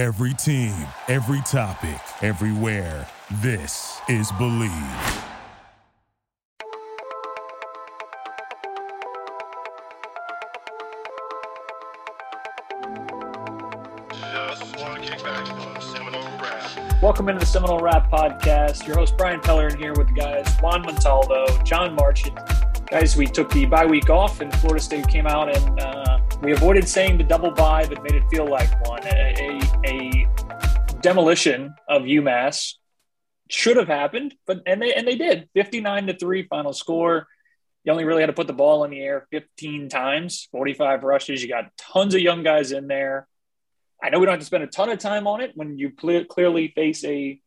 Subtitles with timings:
[0.00, 0.72] Every team,
[1.08, 3.06] every topic, everywhere.
[3.42, 4.70] This is Believe.
[17.02, 18.86] Welcome into the Seminole Rap Podcast.
[18.86, 22.38] Your host Brian Pellerin here with the guys Juan Montalvo, John Marchant.
[22.86, 26.52] Guys, we took the bye week off, and Florida State came out and uh, we
[26.52, 29.02] avoided saying the double bye, but made it feel like one.
[29.04, 29.49] A, a, a
[31.00, 32.74] demolition of UMass
[33.48, 35.48] should have happened, but and they and they did.
[35.54, 37.26] Fifty nine to three final score.
[37.84, 41.42] You only really had to put the ball in the air 15 times, 45 rushes.
[41.42, 43.26] You got tons of young guys in there.
[44.02, 45.90] I know we don't have to spend a ton of time on it when you
[45.90, 47.40] cle- clearly face a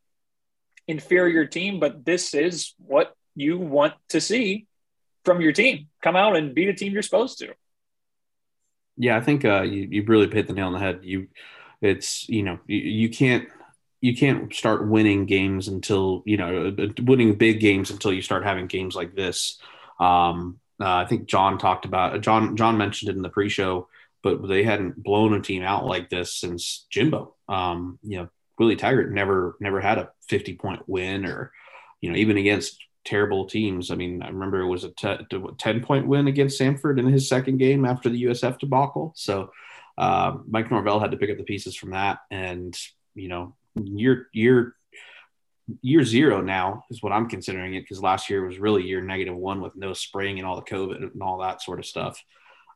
[0.88, 4.66] inferior team, but this is what you want to see
[5.24, 5.86] from your team.
[6.02, 7.54] Come out and beat a team you're supposed to.
[8.96, 11.00] Yeah, I think uh, you you really hit the nail on the head.
[11.02, 11.28] You,
[11.80, 13.48] it's you know you, you can't
[14.00, 18.44] you can't start winning games until you know uh, winning big games until you start
[18.44, 19.58] having games like this.
[20.00, 23.88] Um, uh, I think John talked about John John mentioned it in the pre-show
[24.24, 27.34] but they hadn't blown a team out like this since Jimbo.
[27.46, 31.52] Um, you know, Willie Taggart never never had a 50 point win or,
[32.00, 33.90] you know, even against terrible teams.
[33.90, 34.90] I mean, I remember it was a
[35.58, 39.12] 10 point win against Samford in his second game after the USF debacle.
[39.14, 39.52] So
[39.96, 42.18] uh, Mike Norvell had to pick up the pieces from that.
[42.30, 42.76] And,
[43.14, 44.74] you know, year, year,
[45.80, 49.36] year zero now is what I'm considering it because last year was really year negative
[49.36, 52.22] one with no spring and all the COVID and all that sort of stuff.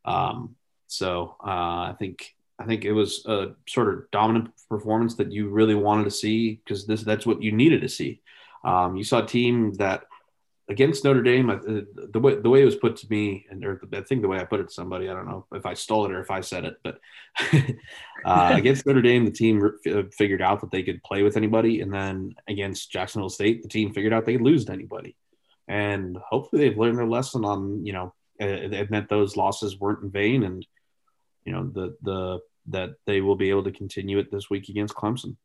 [0.04, 5.30] Um, so uh, I think I think it was a sort of dominant performance that
[5.30, 8.20] you really wanted to see because this that's what you needed to see.
[8.64, 10.04] Um, you saw a team that
[10.68, 11.58] against Notre Dame, uh,
[12.12, 14.38] the way the way it was put to me, and or I think the way
[14.38, 16.40] I put it to somebody, I don't know if I stole it or if I
[16.40, 17.00] said it, but
[18.24, 21.80] uh, against Notre Dame, the team uh, figured out that they could play with anybody,
[21.80, 25.16] and then against Jacksonville State, the team figured out they could lose to anybody,
[25.66, 30.10] and hopefully they've learned their lesson on you know it meant those losses weren't in
[30.10, 30.66] vain, and
[31.44, 34.94] you know the the that they will be able to continue it this week against
[34.94, 35.36] Clemson.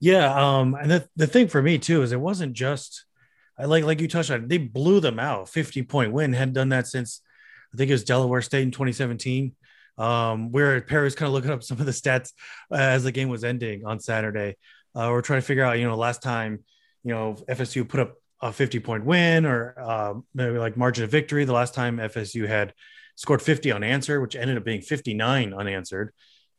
[0.00, 3.04] Yeah, um, and the, the thing for me too is it wasn't just
[3.58, 6.54] I like like you touched on it, they blew them out, 50 point win, hadn't
[6.54, 7.20] done that since
[7.74, 9.52] I think it was Delaware State in 2017.
[9.98, 12.32] Um, where Perry was kind of looking up some of the stats
[12.70, 14.56] uh, as the game was ending on Saturday.
[14.94, 16.60] Uh, we're trying to figure out, you know, last time,
[17.02, 21.10] you know, FSU put up a 50 point win or uh, maybe like margin of
[21.10, 21.44] victory.
[21.44, 22.74] The last time FSU had
[23.16, 26.12] scored 50 unanswered, which ended up being 59 unanswered.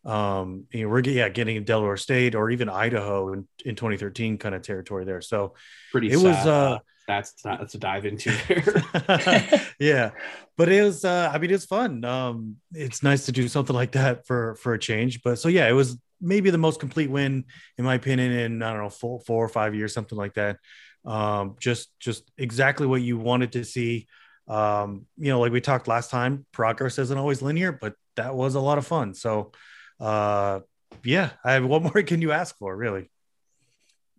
[0.06, 4.56] Um, you know, we're yeah getting Delaware State or even Idaho in, in 2013 kind
[4.56, 5.22] of territory there.
[5.22, 5.54] So
[5.92, 6.12] pretty.
[6.12, 6.24] It sad.
[6.24, 6.48] was.
[6.48, 9.64] Uh, that's not that's a dive into there.
[9.80, 10.12] yeah,
[10.58, 11.04] but it was.
[11.04, 12.06] Uh, I mean, it's fun.
[12.06, 15.22] Um, it's nice to do something like that for for a change.
[15.24, 17.46] But so yeah, it was maybe the most complete win
[17.78, 20.58] in my opinion in I don't know four four or five years, something like that.
[21.06, 24.08] Um, just just exactly what you wanted to see.
[24.48, 28.56] Um, you know, like we talked last time, progress isn't always linear, but that was
[28.56, 29.14] a lot of fun.
[29.14, 29.52] So,
[30.00, 30.62] uh,
[31.04, 33.10] yeah, I have what more can you ask for, really?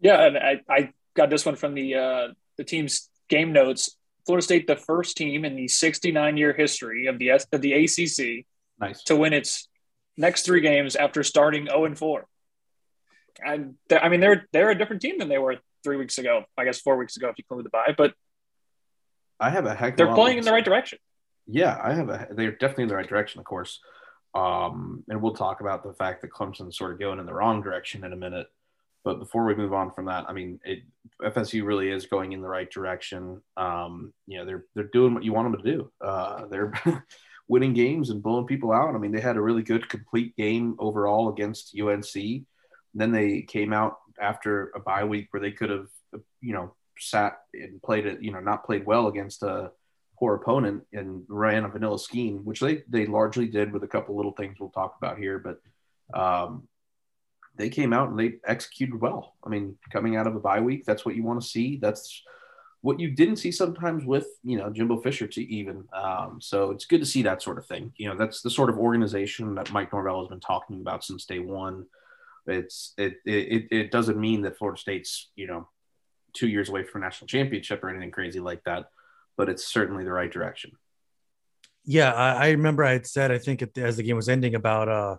[0.01, 3.97] Yeah, and I, I got this one from the uh, the team's game notes.
[4.27, 8.47] Florida State, the first team in the 69 year history of the of the ACC,
[8.79, 9.69] nice to win its
[10.17, 12.27] next three games after starting 0 and 4.
[13.45, 16.45] And I mean, they're they're a different team than they were three weeks ago.
[16.59, 17.95] I guess four weeks ago, if you include the bye.
[17.97, 18.15] But
[19.39, 19.97] I have a heck.
[19.97, 20.99] They're playing in the right direction.
[21.47, 22.29] Yeah, I have a.
[22.31, 23.81] They're definitely in the right direction, of course.
[24.35, 27.63] Um, and we'll talk about the fact that Clemson's sort of going in the wrong
[27.63, 28.47] direction in a minute.
[29.03, 30.83] But before we move on from that, I mean, it,
[31.23, 33.41] FSU really is going in the right direction.
[33.57, 35.91] Um, you know, they're they're doing what you want them to do.
[36.01, 36.73] Uh, they're
[37.49, 38.95] winning games and blowing people out.
[38.95, 42.45] I mean, they had a really good complete game overall against UNC.
[42.95, 45.87] Then they came out after a bye week where they could have,
[46.41, 49.73] you know, sat and played it, you know, not played well against a
[50.21, 54.17] poor opponent and ran a vanilla scheme, which they they largely did with a couple
[54.17, 55.39] little things we'll talk about here.
[55.39, 55.61] But
[56.17, 56.69] um,
[57.57, 59.35] they came out and they executed well.
[59.45, 61.79] I mean, coming out of a bye week, that's what you want to see.
[61.79, 62.23] That's
[62.83, 65.89] what you didn't see sometimes with you know Jimbo Fisher to even.
[65.93, 67.93] Um, so it's good to see that sort of thing.
[67.97, 71.25] You know, that's the sort of organization that Mike Norvell has been talking about since
[71.25, 71.87] day one.
[72.47, 75.69] It's it it it doesn't mean that Florida State's you know
[76.33, 78.91] two years away from a national championship or anything crazy like that,
[79.41, 80.73] but it's certainly the right direction.
[81.87, 84.91] Yeah, I, I remember I had said I think as the game was ending about
[84.91, 85.17] uh,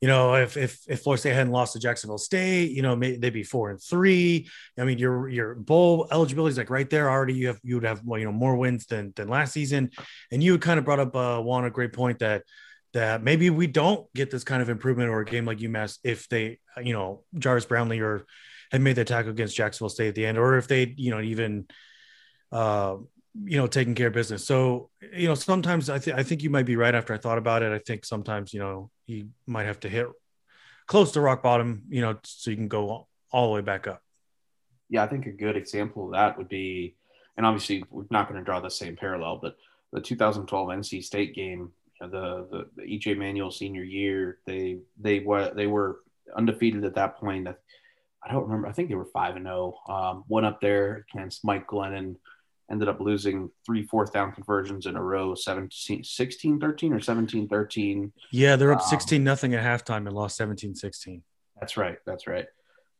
[0.00, 3.32] you know, if if if Florida State hadn't lost to Jacksonville State, you know, they'd
[3.32, 4.48] be four and three.
[4.78, 7.34] I mean, your your bowl eligibility is like right there already.
[7.34, 9.90] You have you would have well, you know more wins than than last season,
[10.30, 12.44] and you kind of brought up uh, one a great point that
[12.92, 16.28] that maybe we don't get this kind of improvement or a game like UMass if
[16.28, 18.24] they, you know, Jarvis Brownlee or
[18.70, 21.20] had made the tackle against Jacksonville State at the end, or if they, you know,
[21.20, 21.66] even,
[22.52, 22.96] uh,
[23.44, 24.44] you know, taking care of business.
[24.44, 27.38] So, you know, sometimes I think I think you might be right after I thought
[27.38, 27.72] about it.
[27.72, 30.08] I think sometimes, you know, you might have to hit
[30.86, 34.02] close to rock bottom, you know, so you can go all the way back up.
[34.88, 36.96] Yeah, I think a good example of that would be,
[37.36, 39.56] and obviously we're not going to draw the same parallel, but
[39.92, 41.70] the 2012 NC State game,
[42.00, 46.00] you know, the, the the EJ Manuel senior year, they they were they were
[46.36, 47.48] undefeated at that point.
[47.48, 48.66] I don't remember.
[48.66, 49.78] I think they were five and zero.
[49.88, 49.92] Oh.
[49.92, 52.16] Um, went up there against Mike Glennon
[52.70, 57.48] ended up losing three fourth down conversions in a row 17 16 13 or 17
[57.48, 61.22] 13 yeah they're up 16 um, nothing at halftime and lost 17 16
[61.58, 62.46] that's right that's right.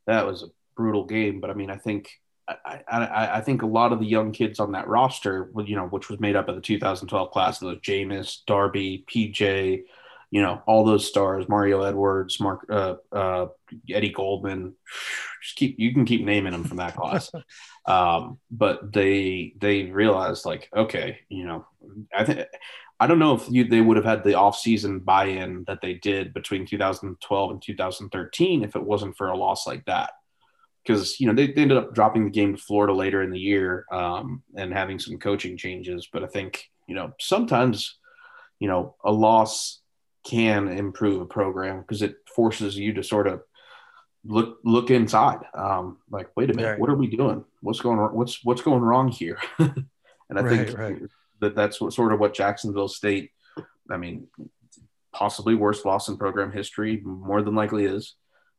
[0.06, 2.10] That was a brutal game but i mean i think
[2.48, 5.86] I, I, I think a lot of the young kids on that roster, you know,
[5.86, 9.82] which was made up of the 2012 class, those Jameis, Darby, PJ,
[10.30, 13.46] you know, all those stars, Mario Edwards, Mark, uh, uh,
[13.90, 14.74] Eddie Goldman,
[15.42, 17.30] just keep, you can keep naming them from that class.
[17.86, 21.64] Um, but they they realized like, okay, you know,
[22.14, 22.46] I think
[23.00, 26.34] I don't know if you, they would have had the off-season buy-in that they did
[26.34, 30.10] between 2012 and 2013 if it wasn't for a loss like that.
[30.84, 33.38] Because you know they, they ended up dropping the game to Florida later in the
[33.38, 36.08] year um, and having some coaching changes.
[36.12, 37.96] But I think you know sometimes
[38.58, 39.80] you know a loss
[40.28, 43.42] can improve a program because it forces you to sort of
[44.24, 45.40] look look inside.
[45.54, 46.78] Um, like, wait a minute, right.
[46.78, 47.44] what are we doing?
[47.62, 48.14] What's going on?
[48.14, 49.38] What's what's going wrong here?
[49.58, 49.88] and
[50.30, 51.02] I right, think right.
[51.40, 53.30] that that's what sort of what Jacksonville State.
[53.90, 54.28] I mean,
[55.12, 58.14] possibly worst loss in program history, more than likely is.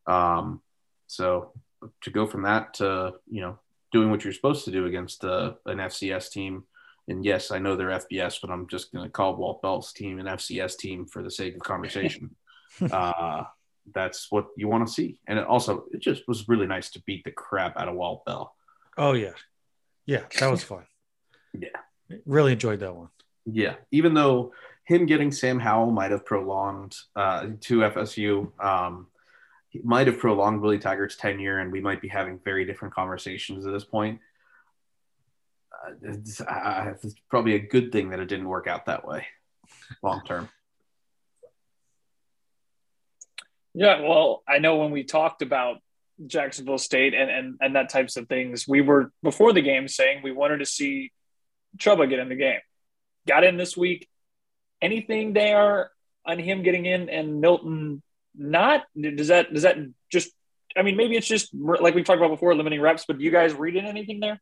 [0.07, 0.61] Um,
[1.07, 1.53] so
[2.01, 3.59] to go from that to you know
[3.91, 6.63] doing what you're supposed to do against uh, an FCS team.
[7.09, 10.19] And yes, I know they're FBS, but I'm just going to call Walt Bell's team
[10.19, 12.35] an FCS team for the sake of conversation.
[12.91, 13.43] uh,
[13.93, 15.19] that's what you want to see.
[15.27, 18.25] And it also, it just was really nice to beat the crap out of Walt
[18.25, 18.55] Bell.
[18.97, 19.31] Oh yeah,
[20.05, 20.85] yeah, that was fun.
[21.59, 21.69] yeah,
[22.25, 23.09] really enjoyed that one.
[23.45, 24.53] Yeah, even though
[24.83, 28.51] him getting Sam Howell might have prolonged uh, to FSU.
[28.63, 29.07] Um,
[29.83, 33.73] might have prolonged Willie Taggart's tenure, and we might be having very different conversations at
[33.73, 34.19] this point.
[36.01, 39.25] It's, uh, it's probably a good thing that it didn't work out that way
[40.03, 40.49] long term.
[43.73, 45.77] Yeah, well, I know when we talked about
[46.25, 50.21] Jacksonville State and, and, and that types of things, we were before the game saying
[50.23, 51.11] we wanted to see
[51.77, 52.59] Chubba get in the game.
[53.27, 54.09] Got in this week.
[54.81, 55.91] Anything there
[56.25, 58.01] on him getting in and Milton
[58.35, 58.83] not?
[58.99, 59.77] Does that does that
[60.11, 60.31] just?
[60.75, 63.05] I mean, maybe it's just like we talked about before, limiting reps.
[63.05, 64.41] But do you guys read in anything there?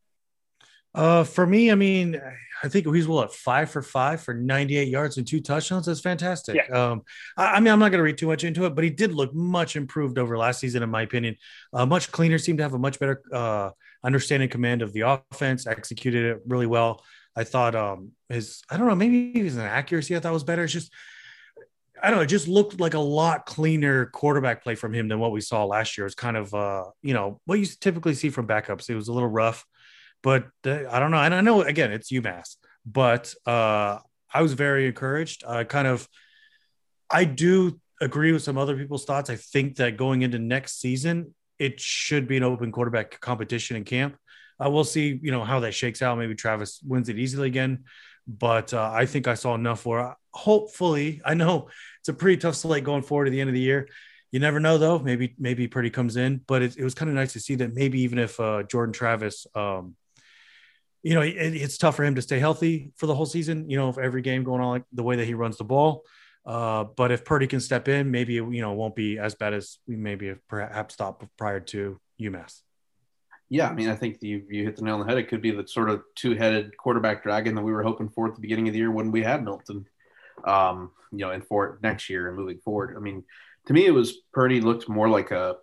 [0.94, 2.20] Uh, for me, I mean,
[2.62, 5.86] I think he's what five for five for 98 yards and two touchdowns.
[5.86, 6.56] That's fantastic.
[6.56, 6.90] Yeah.
[6.90, 7.02] Um,
[7.36, 9.12] I, I, mean, I'm not going to read too much into it, but he did
[9.14, 11.36] look much improved over last season, in my opinion.
[11.72, 13.70] Uh, much cleaner, seemed to have a much better uh,
[14.02, 17.02] understanding command of the offense, executed it really well.
[17.36, 20.64] I thought um, his, I don't know, maybe his accuracy I thought was better.
[20.64, 20.92] It's just,
[22.02, 25.20] I don't know, it just looked like a lot cleaner quarterback play from him than
[25.20, 26.06] what we saw last year.
[26.06, 28.90] It's kind of, uh, you know, what you typically see from backups.
[28.90, 29.64] It was a little rough.
[30.22, 31.18] But uh, I don't know.
[31.18, 33.98] And I know again it's UMass, but uh,
[34.32, 35.44] I was very encouraged.
[35.46, 36.08] I kind of,
[37.10, 39.30] I do agree with some other people's thoughts.
[39.30, 43.84] I think that going into next season, it should be an open quarterback competition in
[43.84, 44.16] camp.
[44.64, 46.18] Uh, we'll see, you know, how that shakes out.
[46.18, 47.84] Maybe Travis wins it easily again,
[48.26, 50.16] but uh, I think I saw enough for.
[50.32, 51.68] Hopefully, I know
[52.00, 53.88] it's a pretty tough slate going forward to the end of the year.
[54.30, 54.98] You never know, though.
[54.98, 57.74] Maybe maybe Purdy comes in, but it, it was kind of nice to see that
[57.74, 59.96] maybe even if uh, Jordan Travis um,
[61.02, 63.76] you know, it, it's tough for him to stay healthy for the whole season, you
[63.76, 66.04] know, for every game going on like the way that he runs the ball.
[66.44, 69.78] Uh, but if Purdy can step in, maybe, you know, won't be as bad as
[69.86, 72.62] we maybe have perhaps thought prior to UMass.
[73.50, 75.18] Yeah, I mean, I think you, you hit the nail on the head.
[75.18, 78.28] It could be the sort of two headed quarterback dragon that we were hoping for
[78.28, 79.86] at the beginning of the year when we had Milton,
[80.44, 82.94] um, you know, and for next year and moving forward.
[82.96, 83.24] I mean,
[83.66, 85.56] to me, it was Purdy looked more like a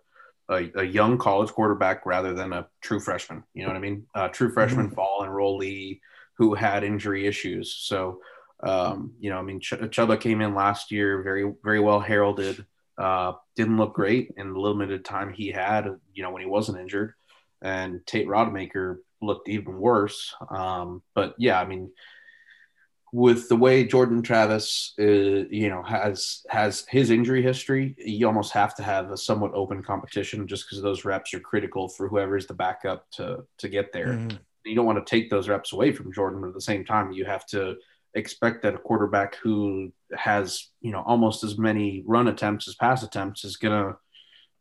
[0.48, 3.42] a, a, young college quarterback rather than a true freshman.
[3.54, 4.06] You know what I mean?
[4.14, 4.94] A true freshman mm-hmm.
[4.94, 6.00] fall enrollee
[6.38, 7.74] who had injury issues.
[7.74, 8.20] So,
[8.62, 12.64] um, you know, I mean, Ch- Chubba came in last year, very, very well heralded.
[12.98, 16.78] Uh, didn't look great in the limited time he had, you know, when he wasn't
[16.78, 17.14] injured.
[17.62, 20.34] And Tate Rodemaker looked even worse.
[20.50, 21.90] Um, but yeah, I mean,
[23.16, 28.52] with the way Jordan Travis, uh, you know, has has his injury history, you almost
[28.52, 32.36] have to have a somewhat open competition just because those reps are critical for whoever
[32.36, 34.08] is the backup to to get there.
[34.08, 34.36] Mm-hmm.
[34.66, 37.10] You don't want to take those reps away from Jordan, but at the same time,
[37.10, 37.76] you have to
[38.12, 43.02] expect that a quarterback who has you know almost as many run attempts as pass
[43.02, 43.96] attempts is gonna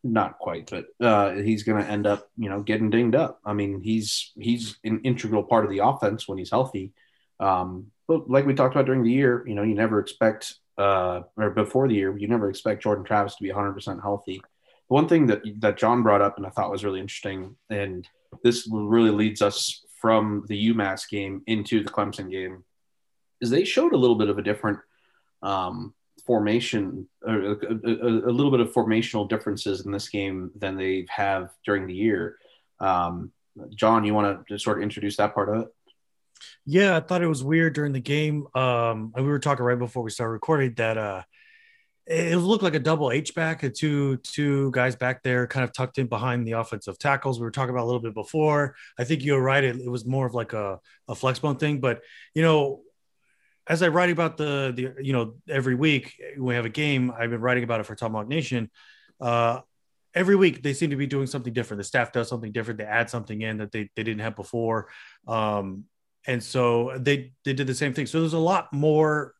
[0.01, 3.41] not quite, but uh, he's going to end up, you know, getting dinged up.
[3.43, 6.93] I mean, he's he's an integral part of the offense when he's healthy.
[7.41, 11.21] Um, but like we talked about during the year, you know, you never expect, uh,
[11.37, 14.41] or before the year, you never expect Jordan Travis to be 100% healthy.
[14.87, 18.07] One thing that that John brought up and I thought was really interesting, and
[18.43, 22.63] this really leads us from the UMass game into the Clemson game,
[23.41, 24.77] is they showed a little bit of a different
[25.41, 25.95] um,
[26.25, 31.49] formation, a, a, a, little bit of formational differences in this game than they have
[31.65, 32.37] during the year.
[32.79, 33.31] Um,
[33.73, 35.67] John, you want to sort of introduce that part of it?
[36.65, 38.47] Yeah, I thought it was weird during the game.
[38.55, 41.23] Um, we were talking right before we started recording that uh,
[42.07, 45.73] it looked like a double H back, the two two guys back there, kind of
[45.73, 47.39] tucked in behind the offensive tackles.
[47.39, 48.75] We were talking about a little bit before.
[48.97, 51.57] I think you were right; it, it was more of like a a flex bone
[51.57, 51.79] thing.
[51.79, 52.01] But
[52.33, 52.81] you know,
[53.67, 57.31] as I write about the the you know every week we have a game, I've
[57.31, 58.69] been writing about it for Tomahawk Nation.
[59.19, 59.61] Uh,
[60.15, 61.79] every week they seem to be doing something different.
[61.79, 62.79] The staff does something different.
[62.79, 64.87] They add something in that they, they didn't have before,
[65.27, 65.83] um,
[66.27, 68.05] and so they they did the same thing.
[68.05, 69.33] So there's a lot more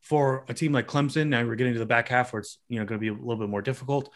[0.00, 1.28] for a team like Clemson.
[1.28, 3.12] Now we're getting to the back half where it's you know going to be a
[3.12, 4.10] little bit more difficult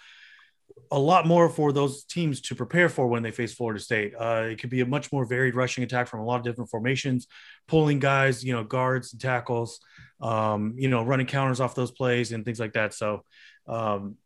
[0.90, 4.14] a lot more for those teams to prepare for when they face Florida State.
[4.18, 6.70] Uh, it could be a much more varied rushing attack from a lot of different
[6.70, 7.26] formations,
[7.66, 9.80] pulling guys, you know, guards and tackles,
[10.20, 12.94] um, you know, running counters off those plays and things like that.
[12.94, 13.24] So,
[13.66, 14.16] um,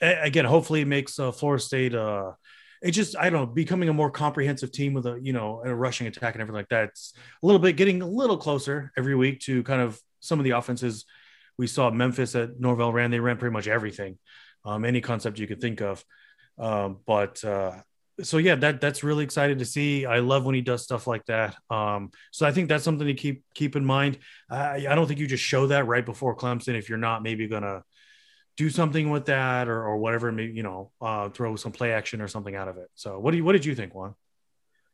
[0.00, 1.94] again, hopefully it makes uh, Florida State.
[1.94, 2.32] Uh,
[2.82, 5.74] it just I don't know, becoming a more comprehensive team with a you know a
[5.74, 6.84] rushing attack and everything like that.
[6.90, 10.44] It's a little bit getting a little closer every week to kind of some of
[10.44, 11.04] the offenses
[11.56, 13.10] we saw Memphis at Norvell ran.
[13.10, 14.18] They ran pretty much everything
[14.64, 16.04] um, any concept you could think of.
[16.58, 17.72] Um, but uh,
[18.22, 20.06] so yeah, that that's really excited to see.
[20.06, 21.56] I love when he does stuff like that.
[21.70, 24.18] Um, so I think that's something to keep keep in mind.
[24.50, 27.46] I, I don't think you just show that right before Clemson if you're not maybe
[27.46, 27.82] gonna
[28.58, 30.30] do something with that or, or whatever.
[30.30, 32.90] Maybe you know uh, throw some play action or something out of it.
[32.94, 34.14] So what do you what did you think, Juan?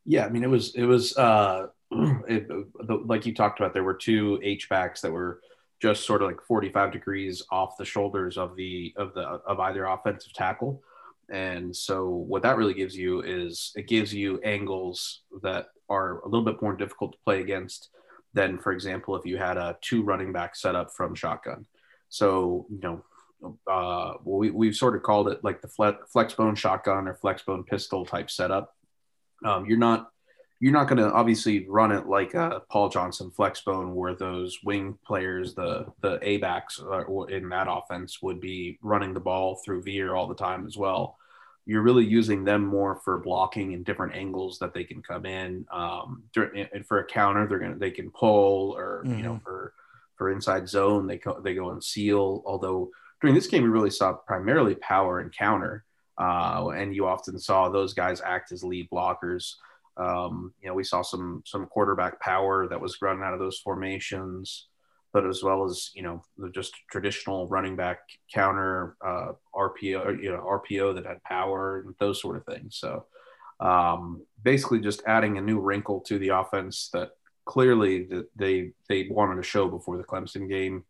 [0.04, 2.49] Yeah, I mean it was it was uh, it,
[2.87, 3.73] like you talked about.
[3.73, 5.40] There were two H backs that were
[5.80, 9.87] just sort of like 45 degrees off the shoulders of the of the of either
[9.87, 10.83] offensive tackle
[11.30, 16.26] and so what that really gives you is it gives you angles that are a
[16.26, 17.90] little bit more difficult to play against
[18.35, 21.66] than for example if you had a two running back setup from shotgun
[22.09, 23.02] so you know
[23.66, 27.64] uh, we, we've sort of called it like the flex bone shotgun or flex bone
[27.64, 28.74] pistol type setup
[29.44, 30.10] um, you're not
[30.60, 34.96] you're not going to obviously run it like a Paul Johnson flexbone, where those wing
[35.04, 39.82] players, the the a backs uh, in that offense, would be running the ball through
[39.82, 41.18] veer all the time as well.
[41.66, 45.66] You're really using them more for blocking in different angles that they can come in.
[45.70, 49.18] Um, and for a counter, they're gonna they can pull, or mm-hmm.
[49.18, 49.44] you know, mm-hmm.
[49.44, 49.74] for
[50.16, 52.42] for inside zone, they go, they go and seal.
[52.46, 52.90] Although
[53.21, 55.85] during this game, we really saw primarily power and counter,
[56.18, 59.54] uh, and you often saw those guys act as lead blockers.
[59.97, 63.59] Um, you know, we saw some some quarterback power that was running out of those
[63.59, 64.68] formations,
[65.12, 68.00] but as well as you know the just traditional running back
[68.33, 72.76] counter uh, RPO, you know RPO that had power and those sort of things.
[72.78, 73.06] So
[73.61, 77.12] um, basically, just adding a new wrinkle to the offense that
[77.44, 80.85] clearly that they they wanted to show before the Clemson game.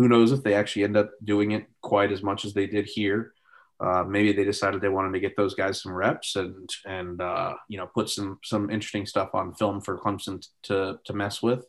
[0.00, 2.86] Who knows if they actually end up doing it quite as much as they did
[2.86, 3.34] here?
[3.78, 7.52] Uh, maybe they decided they wanted to get those guys some reps and and uh,
[7.68, 11.66] you know put some some interesting stuff on film for Clemson to to mess with.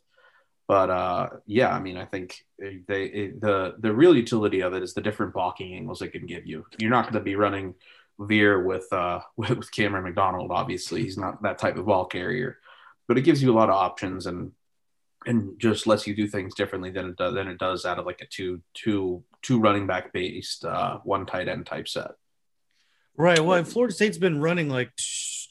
[0.66, 4.82] But uh, yeah, I mean, I think they it, the the real utility of it
[4.82, 6.64] is the different blocking angles it can give you.
[6.78, 7.74] You're not going to be running
[8.18, 10.52] veer with uh with Camren McDonald.
[10.52, 12.56] Obviously, he's not that type of ball carrier,
[13.08, 14.52] but it gives you a lot of options and
[15.26, 18.06] and just lets you do things differently than it does than it does out of
[18.06, 22.12] like a two two two running back based uh, one tight end type set.
[23.16, 23.40] Right.
[23.40, 24.90] Well, Florida State's been running like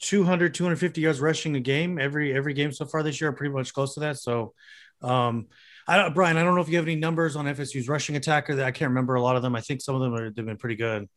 [0.02, 3.72] 200 250 yards rushing a game every every game so far this year, pretty much
[3.72, 4.18] close to that.
[4.18, 4.52] So,
[5.00, 5.46] um,
[5.86, 8.56] I don't, Brian, I don't know if you have any numbers on FSU's rushing attacker.
[8.56, 9.54] That I can't remember a lot of them.
[9.54, 11.08] I think some of them are they've been pretty good.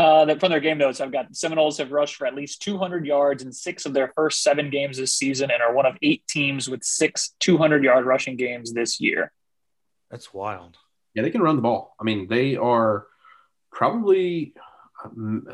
[0.00, 3.42] Uh, from their game notes, I've got Seminoles have rushed for at least 200 yards
[3.42, 6.70] in six of their first seven games this season and are one of eight teams
[6.70, 9.30] with six 200 yard rushing games this year.
[10.10, 10.78] That's wild.
[11.12, 11.94] Yeah, they can run the ball.
[12.00, 13.08] I mean, they are
[13.70, 14.54] probably,
[15.04, 15.46] um,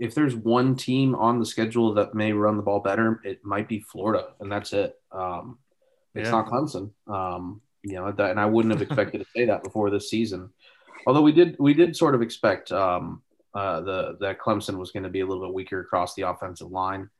[0.00, 3.68] if there's one team on the schedule that may run the ball better, it might
[3.68, 4.96] be Florida, and that's it.
[5.12, 5.56] Um,
[6.16, 6.32] it's yeah.
[6.32, 6.90] not Clemson.
[7.06, 10.50] Um, you know, that, and I wouldn't have expected to say that before this season.
[11.06, 13.22] Although we did, we did sort of expect um,
[13.54, 16.70] uh, the that Clemson was going to be a little bit weaker across the offensive
[16.70, 17.10] line,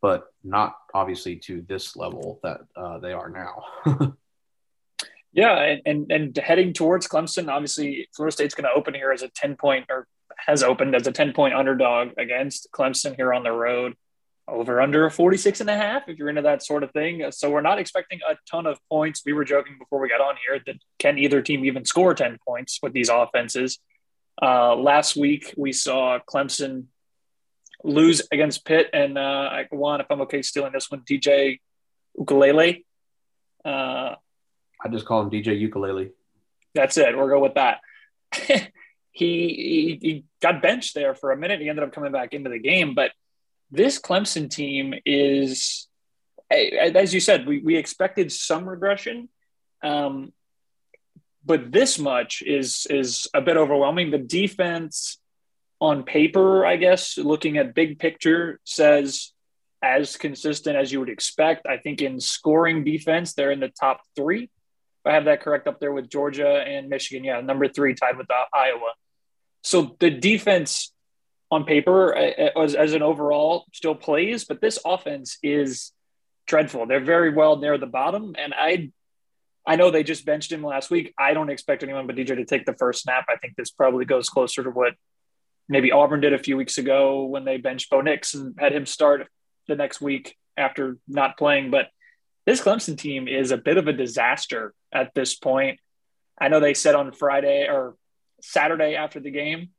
[0.00, 4.16] but not obviously to this level that uh, they are now.
[5.36, 9.20] Yeah, and, and, and heading towards Clemson, obviously Florida State's going to open here as
[9.20, 13.42] a 10 point or has opened as a 10 point underdog against Clemson here on
[13.42, 13.96] the road
[14.48, 17.22] over under 46 and a half if you're into that sort of thing.
[17.32, 19.22] So we're not expecting a ton of points.
[19.26, 22.38] We were joking before we got on here that can either team even score 10
[22.46, 23.78] points with these offenses.
[24.40, 26.84] Uh, last week we saw Clemson
[27.84, 31.60] lose against Pitt and uh, I won if I'm okay stealing this one, DJ
[32.18, 32.84] Ukulele.
[33.64, 34.14] Uh,
[34.82, 36.10] I just call him DJ Ukulele.
[36.74, 37.16] That's it.
[37.16, 37.80] We'll go with that.
[38.32, 38.68] he,
[39.12, 41.60] he, he got benched there for a minute.
[41.60, 43.12] He ended up coming back into the game, but
[43.70, 45.88] this Clemson team is,
[46.50, 49.28] as you said, we, we expected some regression,
[49.82, 50.32] um,
[51.46, 54.10] but this much is is a bit overwhelming.
[54.10, 55.18] The defense,
[55.80, 59.32] on paper, I guess, looking at big picture, says
[59.82, 61.66] as consistent as you would expect.
[61.66, 64.44] I think in scoring defense, they're in the top three.
[64.44, 67.22] If I have that correct, up there with Georgia and Michigan.
[67.24, 68.92] Yeah, number three, tied with uh, Iowa.
[69.62, 70.92] So the defense
[71.50, 75.92] on paper uh, uh, as, as an overall still plays, but this offense is
[76.46, 76.86] dreadful.
[76.86, 78.90] They're very well near the bottom, and I
[79.66, 81.12] I know they just benched him last week.
[81.18, 83.26] I don't expect anyone but DJ to take the first snap.
[83.28, 84.94] I think this probably goes closer to what
[85.68, 88.86] maybe Auburn did a few weeks ago when they benched Bo Nix and had him
[88.86, 89.26] start
[89.66, 91.70] the next week after not playing.
[91.70, 91.88] But
[92.46, 95.80] this Clemson team is a bit of a disaster at this point.
[96.40, 97.96] I know they said on Friday or
[98.40, 99.70] Saturday after the game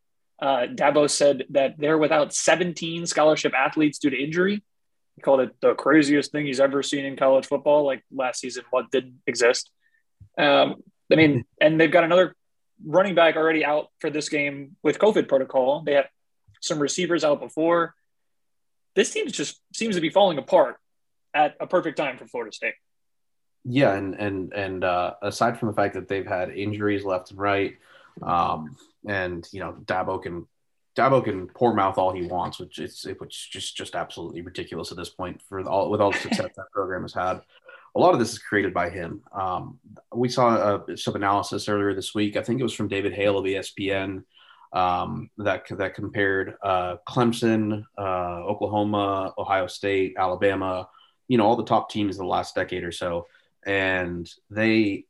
[0.41, 4.63] uh, Dabo said that they're without 17 scholarship athletes due to injury.
[5.15, 7.85] He called it the craziest thing he's ever seen in college football.
[7.85, 9.71] Like last season, what didn't exist.
[10.37, 10.75] Um,
[11.11, 12.35] I mean, and they've got another
[12.85, 15.83] running back already out for this game with COVID protocol.
[15.85, 16.07] They have
[16.61, 17.95] some receivers out before.
[18.95, 20.77] This team just seems to be falling apart
[21.33, 22.73] at a perfect time for Florida State.
[23.63, 27.39] Yeah, and and and uh, aside from the fact that they've had injuries left and
[27.39, 27.77] right,
[28.21, 30.47] um, and you know Dabo can
[30.95, 34.91] Dabo can poor mouth all he wants, which is which is just just absolutely ridiculous
[34.91, 37.41] at this point for all with all the success that program has had.
[37.95, 39.23] A lot of this is created by him.
[39.31, 39.79] Um,
[40.13, 42.35] we saw a, some analysis earlier this week.
[42.37, 44.23] I think it was from David Hale of ESPN
[44.73, 50.87] um, that that compared uh, Clemson, uh, Oklahoma, Ohio State, Alabama,
[51.27, 53.27] you know, all the top teams in the last decade or so,
[53.65, 55.05] and they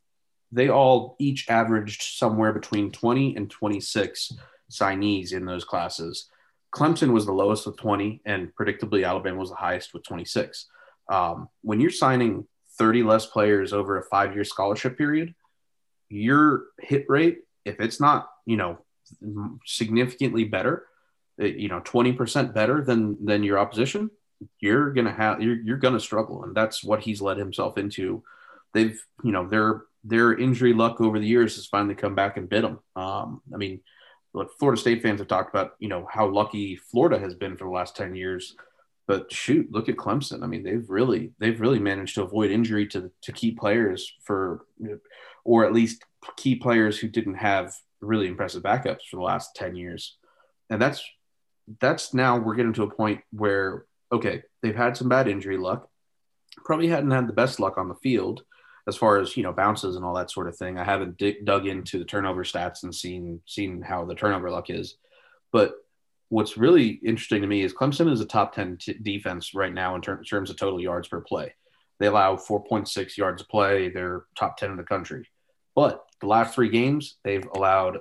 [0.51, 4.33] they all each averaged somewhere between 20 and 26
[4.71, 6.29] signees in those classes.
[6.73, 10.67] Clemson was the lowest with 20, and predictably, Alabama was the highest with 26.
[11.09, 12.45] Um, when you're signing
[12.77, 15.33] 30 less players over a five year scholarship period,
[16.09, 18.79] your hit rate, if it's not, you know,
[19.65, 20.85] significantly better,
[21.37, 24.09] you know, 20% better than, than your opposition,
[24.59, 26.43] you're going to have, you're, you're going to struggle.
[26.43, 28.23] And that's what he's led himself into.
[28.73, 32.49] They've, you know, they're their injury luck over the years has finally come back and
[32.49, 32.79] bit them.
[32.95, 33.81] Um, I mean,
[34.33, 37.65] look, Florida State fans have talked about you know how lucky Florida has been for
[37.65, 38.55] the last ten years,
[39.07, 40.43] but shoot, look at Clemson.
[40.43, 44.65] I mean, they've really they've really managed to avoid injury to to key players for,
[45.45, 46.03] or at least
[46.35, 50.17] key players who didn't have really impressive backups for the last ten years,
[50.69, 51.01] and that's
[51.79, 55.89] that's now we're getting to a point where okay, they've had some bad injury luck,
[56.65, 58.43] probably hadn't had the best luck on the field
[58.87, 60.77] as far as you know bounces and all that sort of thing.
[60.77, 64.97] I haven't dug into the turnover stats and seen seen how the turnover luck is,
[65.53, 65.75] but
[66.29, 69.95] what's really interesting to me is Clemson is a top ten t- defense right now
[69.95, 71.53] in ter- terms of total yards per play.
[71.99, 73.89] They allow 4.6 yards a play.
[73.89, 75.27] They're top 10 in the country.
[75.75, 77.99] But the last three games, they've allowed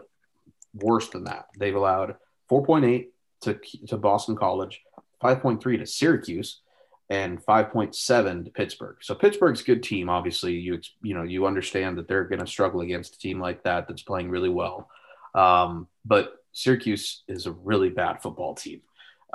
[0.74, 1.46] worse than that.
[1.58, 2.16] They've allowed
[2.50, 3.06] 4.8
[3.42, 3.58] to,
[3.88, 4.82] to Boston College,
[5.22, 6.60] 5.3 to Syracuse,
[7.08, 8.96] and 5.7 to Pittsburgh.
[9.00, 10.08] So Pittsburgh's a good team.
[10.08, 13.62] Obviously, you you know you understand that they're going to struggle against a team like
[13.62, 14.88] that that's playing really well.
[15.34, 18.80] Um, but Syracuse is a really bad football team.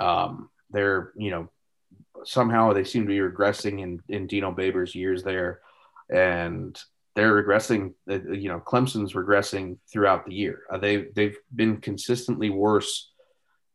[0.00, 1.48] Um, they're you know
[2.24, 5.60] somehow they seem to be regressing in in Dino Babers' years there,
[6.12, 6.76] and
[7.14, 7.94] they're regressing.
[8.10, 10.62] Uh, you know, Clemson's regressing throughout the year.
[10.68, 13.12] Uh, they they've been consistently worse,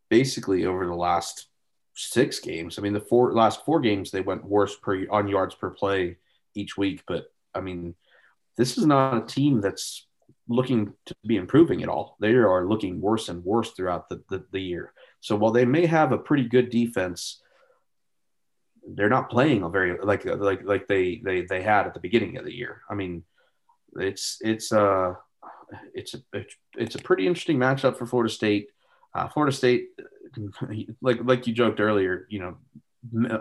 [0.09, 1.47] basically over the last
[1.95, 2.77] six games.
[2.77, 6.17] I mean, the four last four games they went worse per on yards per play
[6.53, 7.03] each week.
[7.07, 7.95] But I mean,
[8.57, 10.06] this is not a team that's
[10.47, 12.15] looking to be improving at all.
[12.19, 14.93] They are looking worse and worse throughout the, the, the year.
[15.19, 17.41] So while they may have a pretty good defense,
[18.95, 22.37] they're not playing a very like like like they they they had at the beginning
[22.37, 22.81] of the year.
[22.89, 23.23] I mean,
[23.95, 25.15] it's it's uh
[25.93, 26.21] it's a
[26.77, 28.69] it's a pretty interesting matchup for Florida State.
[29.13, 29.87] Uh, Florida State
[31.01, 32.57] like like you joked earlier, you know,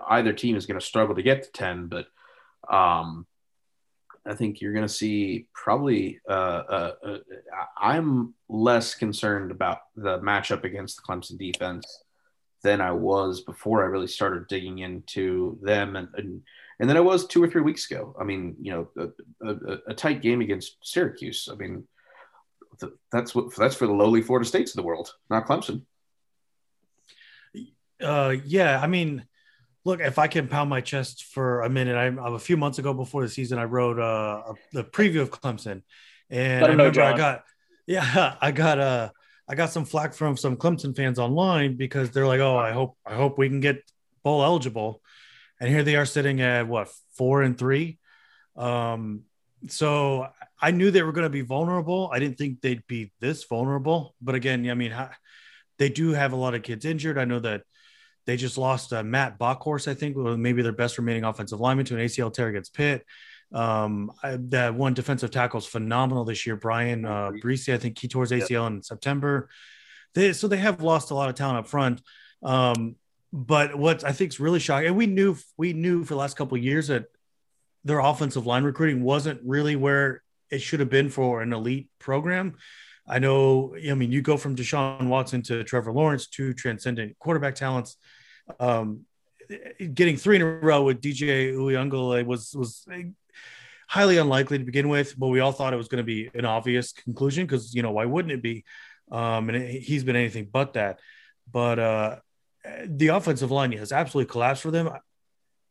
[0.09, 2.07] either team is going to struggle to get to 10, but
[2.73, 3.27] um,
[4.27, 6.21] I think you're going to see probably.
[6.29, 7.19] Uh, uh, uh,
[7.79, 12.03] I'm less concerned about the matchup against the Clemson defense
[12.63, 16.43] than I was before I really started digging into them, and and,
[16.81, 18.17] and then I was two or three weeks ago.
[18.21, 19.13] I mean, you know,
[19.43, 21.49] a, a, a tight game against Syracuse.
[21.51, 21.87] I mean,
[23.13, 25.83] that's what that's for the lowly Florida states of the world, not Clemson.
[28.01, 29.27] Uh, yeah, I mean
[29.87, 32.93] look, if I can pound my chest for a minute, I'm a few months ago
[32.93, 35.83] before the season, I wrote uh, a, the preview of Clemson,
[36.29, 37.45] and I remember know, I got,
[37.87, 39.11] yeah, I got uh,
[39.49, 42.99] I got some flack from some Clemson fans online because they're like, oh, I hope,
[43.07, 43.81] I hope we can get
[44.25, 45.01] bowl eligible,
[45.61, 47.99] and here they are sitting at what four and three,
[48.57, 49.23] um,
[49.69, 50.27] so
[50.61, 52.11] I knew they were going to be vulnerable.
[52.13, 54.93] I didn't think they'd be this vulnerable, but again, I mean,
[55.79, 57.19] they do have a lot of kids injured.
[57.19, 57.63] I know that
[58.27, 61.95] they just lost uh, Matt Bockhorst, I think, maybe their best remaining offensive lineman to
[61.95, 63.05] an ACL tear against Pitt.
[63.53, 66.57] Um, I, that one defensive tackle is phenomenal this year.
[66.57, 68.73] Brian uh, Bresee, I think he tore his ACL yep.
[68.73, 69.49] in September.
[70.15, 72.03] They, so they have lost a lot of talent up front.
[72.43, 72.97] Um,
[73.33, 76.37] but what I think is really shocking, and we knew we knew for the last
[76.37, 77.05] couple of years that
[77.85, 82.57] their offensive line recruiting wasn't really where it should have been for an elite program.
[83.09, 87.55] I know, I mean, you go from Deshaun Watson to Trevor Lawrence, two transcendent quarterback
[87.55, 87.97] talents.
[88.59, 89.07] Um,
[89.95, 92.87] getting three in a row with DJ Uiagalelei was was
[93.89, 96.45] highly unlikely to begin with, but we all thought it was going to be an
[96.45, 98.65] obvious conclusion because you know why wouldn't it be?
[99.11, 100.99] Um, and it, he's been anything but that.
[101.51, 102.17] But uh,
[102.85, 104.91] the offensive line has absolutely collapsed for them.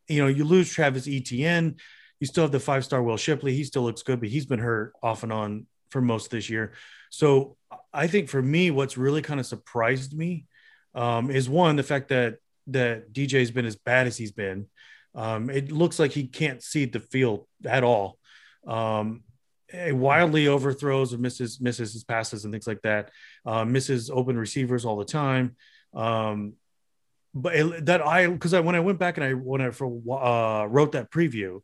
[0.07, 1.75] You know, you lose Travis Etienne.
[2.19, 3.55] You still have the five star Will Shipley.
[3.55, 6.49] He still looks good, but he's been hurt off and on for most of this
[6.49, 6.73] year.
[7.09, 7.57] So
[7.93, 10.45] I think for me, what's really kind of surprised me
[10.93, 14.67] um, is one the fact that that DJ's been as bad as he's been.
[15.13, 18.17] Um, it looks like he can't see the field at all.
[18.67, 19.23] Um,
[19.73, 23.11] wildly overthrows or misses misses his passes and things like that.
[23.45, 25.55] Uh, misses open receivers all the time.
[25.93, 26.53] Um,
[27.33, 29.87] but it, that I because I when I went back and I when I for,
[29.87, 31.61] uh, wrote that preview,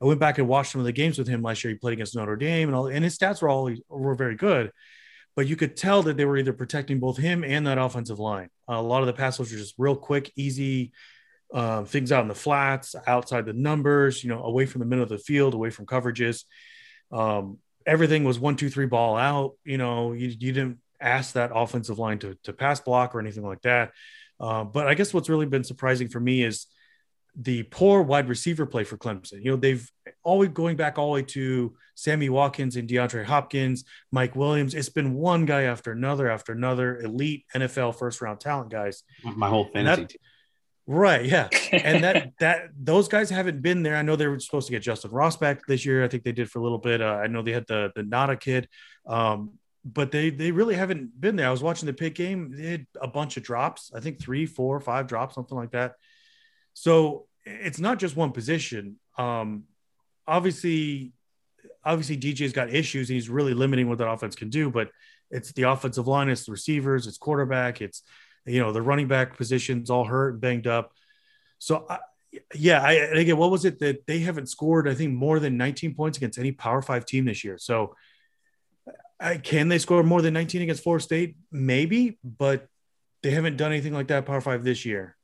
[0.00, 1.72] I went back and watched some of the games with him last year.
[1.72, 4.70] He played against Notre Dame, and all, and his stats were all were very good.
[5.36, 8.48] But you could tell that they were either protecting both him and that offensive line.
[8.66, 10.92] A lot of the passes were just real quick, easy
[11.52, 15.02] uh, things out in the flats, outside the numbers, you know, away from the middle
[15.02, 16.44] of the field, away from coverages.
[17.12, 19.52] Um, everything was one, two, three, ball out.
[19.64, 23.44] You know, you, you didn't ask that offensive line to to pass block or anything
[23.44, 23.92] like that.
[24.40, 26.66] Uh, but I guess what's really been surprising for me is
[27.36, 29.42] the poor wide receiver play for Clemson.
[29.44, 29.90] You know, they've
[30.26, 34.74] always going back all the way to Sammy Watkins and DeAndre Hopkins, Mike Williams.
[34.74, 39.04] It's been one guy after another after another elite NFL first round talent guys.
[39.22, 40.18] My whole fantasy that, team.
[40.88, 43.96] Right, yeah, and that that those guys haven't been there.
[43.96, 46.04] I know they were supposed to get Justin Ross back this year.
[46.04, 47.00] I think they did for a little bit.
[47.00, 48.68] Uh, I know they had the the Ngata kid,
[49.06, 51.48] um, but they they really haven't been there.
[51.48, 53.90] I was watching the Pitt game; they had a bunch of drops.
[53.94, 55.94] I think three, four, five drops, something like that.
[56.74, 58.96] So it's not just one position.
[59.18, 59.64] Um,
[60.26, 61.12] obviously,
[61.84, 64.90] obviously DJ's got issues and he's really limiting what that offense can do, but
[65.30, 68.02] it's the offensive line, it's the receivers, it's quarterback, it's
[68.44, 70.92] you know the running back positions all hurt and banged up.
[71.58, 71.98] So I,
[72.54, 74.88] yeah, I again, what was it that they haven't scored?
[74.88, 77.58] I think more than 19 points against any Power Five team this year.
[77.58, 77.94] So
[79.18, 81.36] I, can they score more than 19 against Florida State?
[81.50, 82.68] Maybe, but
[83.22, 85.16] they haven't done anything like that Power Five this year.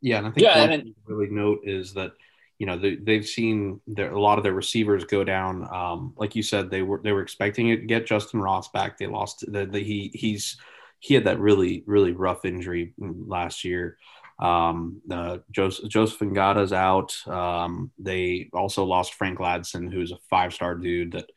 [0.00, 2.12] Yeah, and I think yeah, one and really note is that
[2.58, 5.68] you know they, have seen their, a lot of their receivers go down.
[5.72, 8.98] Um, like you said, they were they were expecting it to get Justin Ross back.
[8.98, 10.56] They lost the, the, he he's
[10.98, 13.96] he had that really really rough injury last year.
[14.40, 17.16] Um, uh, Joseph, Joseph Ngata's out.
[17.26, 21.12] Um, they also lost Frank Ladson, who's a five star dude.
[21.12, 21.30] That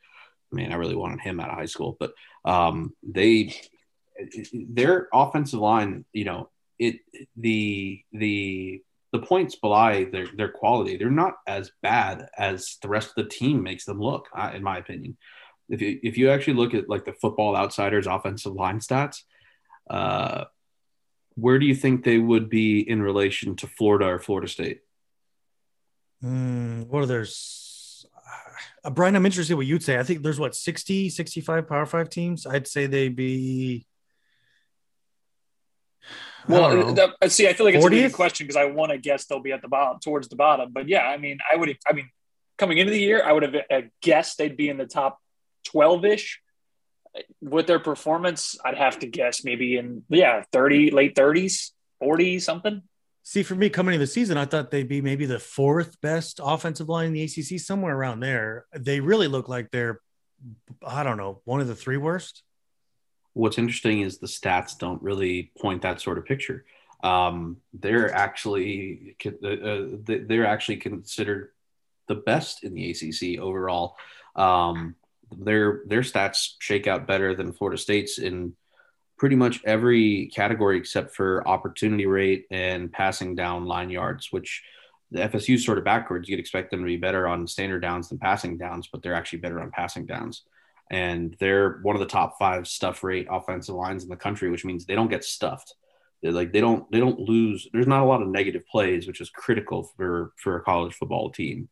[0.52, 3.54] I mean, I really wanted him out of high school, but um, they
[4.52, 6.96] their offensive line, you know, it
[7.36, 8.82] the the
[9.12, 10.96] the points belie their their quality.
[10.96, 14.78] They're not as bad as the rest of the team makes them look, in my
[14.78, 15.16] opinion.
[15.68, 19.22] If you if you actually look at like the Football Outsiders offensive line stats,
[19.88, 20.44] uh,
[21.34, 24.80] where do you think they would be in relation to Florida or Florida State?
[26.24, 28.06] Mm, what are there's
[28.84, 29.98] uh, Brian, I'm interested what you'd say.
[29.98, 32.46] I think there's what 60, 65 Power Five teams.
[32.46, 33.86] I'd say they'd be
[36.48, 37.98] well, that, see, I feel like it's 40th?
[37.98, 40.36] a good question because I want to guess they'll be at the bottom, towards the
[40.36, 40.72] bottom.
[40.72, 42.08] But yeah, I mean, I would, I mean,
[42.58, 45.18] coming into the year, I would have uh, guessed they'd be in the top
[45.64, 46.40] twelve-ish.
[47.42, 52.82] With their performance, I'd have to guess maybe in yeah, thirty, late thirties, forty something.
[53.24, 56.40] See, for me coming into the season, I thought they'd be maybe the fourth best
[56.42, 58.66] offensive line in the ACC, somewhere around there.
[58.76, 60.00] They really look like they're,
[60.84, 62.42] I don't know, one of the three worst.
[63.34, 66.64] What's interesting is the stats don't really point that sort of picture.
[67.02, 71.50] Um, they're actually uh, uh they're actually considered
[72.08, 73.96] the best in the ACC overall.
[74.36, 74.94] Um,
[75.30, 78.54] their their stats shake out better than Florida State's in
[79.18, 84.62] pretty much every category except for opportunity rate and passing down line yards, which
[85.12, 86.28] the FSU sort of backwards.
[86.28, 89.40] You'd expect them to be better on standard downs than passing downs, but they're actually
[89.40, 90.42] better on passing downs.
[90.92, 94.64] And they're one of the top five stuff rate offensive lines in the country, which
[94.64, 95.74] means they don't get stuffed.
[96.22, 97.66] They're like they don't they don't lose.
[97.72, 101.30] There's not a lot of negative plays, which is critical for for a college football
[101.30, 101.68] team.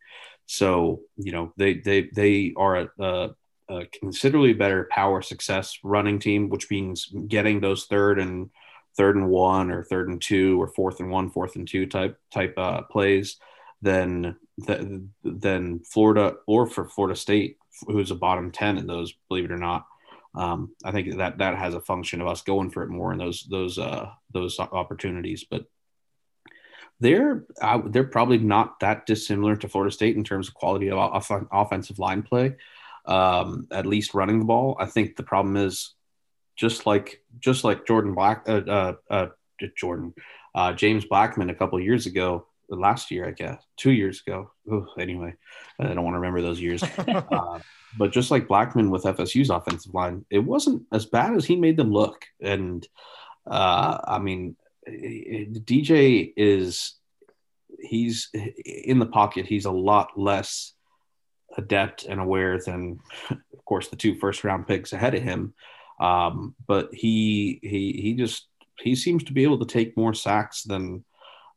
[0.46, 3.30] So you know they they they are a, a
[3.68, 8.50] a considerably better power success running team, which means getting those third and
[8.96, 12.18] third and one or third and two or fourth and one, fourth and two type
[12.32, 13.36] type uh, plays
[13.82, 14.36] than
[15.24, 19.14] than Florida or for Florida State, who's a bottom ten in those.
[19.28, 19.86] Believe it or not,
[20.34, 23.18] um, I think that that has a function of us going for it more in
[23.18, 25.66] those those uh, those opportunities, but.
[27.02, 27.46] They're
[27.86, 31.98] they're probably not that dissimilar to Florida State in terms of quality of off- offensive
[31.98, 32.56] line play
[33.06, 34.76] um, at least running the ball.
[34.78, 35.94] I think the problem is
[36.56, 39.26] just like just like Jordan Black, uh, uh, uh
[39.76, 40.14] Jordan,
[40.54, 44.50] uh, James Blackman a couple years ago, last year I guess, two years ago.
[44.70, 45.34] Ooh, anyway,
[45.78, 46.82] I don't want to remember those years.
[47.08, 47.60] Uh,
[47.98, 51.76] but just like Blackman with FSU's offensive line, it wasn't as bad as he made
[51.76, 52.24] them look.
[52.40, 52.86] And
[53.50, 54.56] uh, I mean,
[54.88, 56.94] DJ is
[57.80, 58.28] he's
[58.64, 59.46] in the pocket.
[59.46, 60.74] He's a lot less
[61.56, 65.54] adept and aware than, of course, the two first round picks ahead of him.
[66.00, 68.46] Um, but he he he just
[68.78, 71.04] he seems to be able to take more sacks than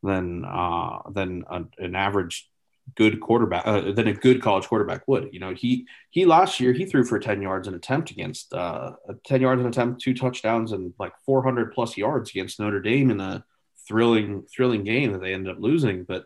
[0.04, 2.50] than uh, than a, an average
[2.96, 5.30] good quarterback uh, than a good college quarterback would.
[5.32, 8.92] You know, he he last year he threw for 10 yards an attempt against uh
[9.26, 13.20] 10 yards an attempt, two touchdowns and like 400 plus yards against Notre Dame in
[13.20, 13.44] a
[13.88, 16.26] thrilling thrilling game that they ended up losing, but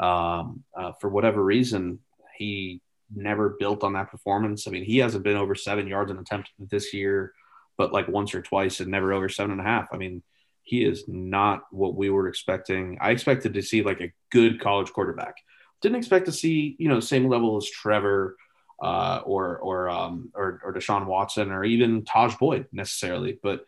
[0.00, 2.00] um, uh, for whatever reason
[2.36, 2.80] he
[3.14, 4.66] never built on that performance.
[4.66, 7.32] I mean, he hasn't been over seven yards an attempt this year,
[7.76, 9.88] but like once or twice and never over seven and a half.
[9.92, 10.22] I mean,
[10.64, 12.98] he is not what we were expecting.
[13.00, 15.36] I expected to see like a good college quarterback.
[15.82, 18.36] Didn't expect to see, you know, same level as Trevor
[18.82, 23.66] uh, or or um, or, or Deshaun Watson or even Tajh Boyd necessarily, but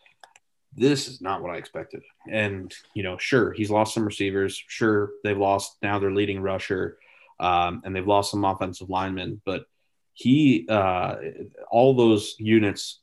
[0.74, 2.02] this is not what I expected.
[2.28, 4.62] And you know, sure, he's lost some receivers.
[4.66, 6.98] Sure, they've lost now their leading rusher
[7.38, 9.40] um, and they've lost some offensive linemen.
[9.44, 9.66] But
[10.12, 11.16] he, uh,
[11.70, 13.00] all those units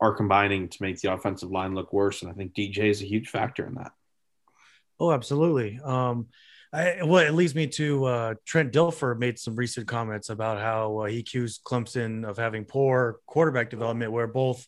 [0.00, 3.06] are combining to make the offensive line look worse, and I think DJ is a
[3.06, 3.92] huge factor in that.
[5.00, 5.80] Oh, absolutely.
[5.82, 6.28] Um,
[6.72, 10.98] I, well, it leads me to uh, Trent Dilfer made some recent comments about how
[10.98, 14.66] uh, he accused Clemson of having poor quarterback development, where both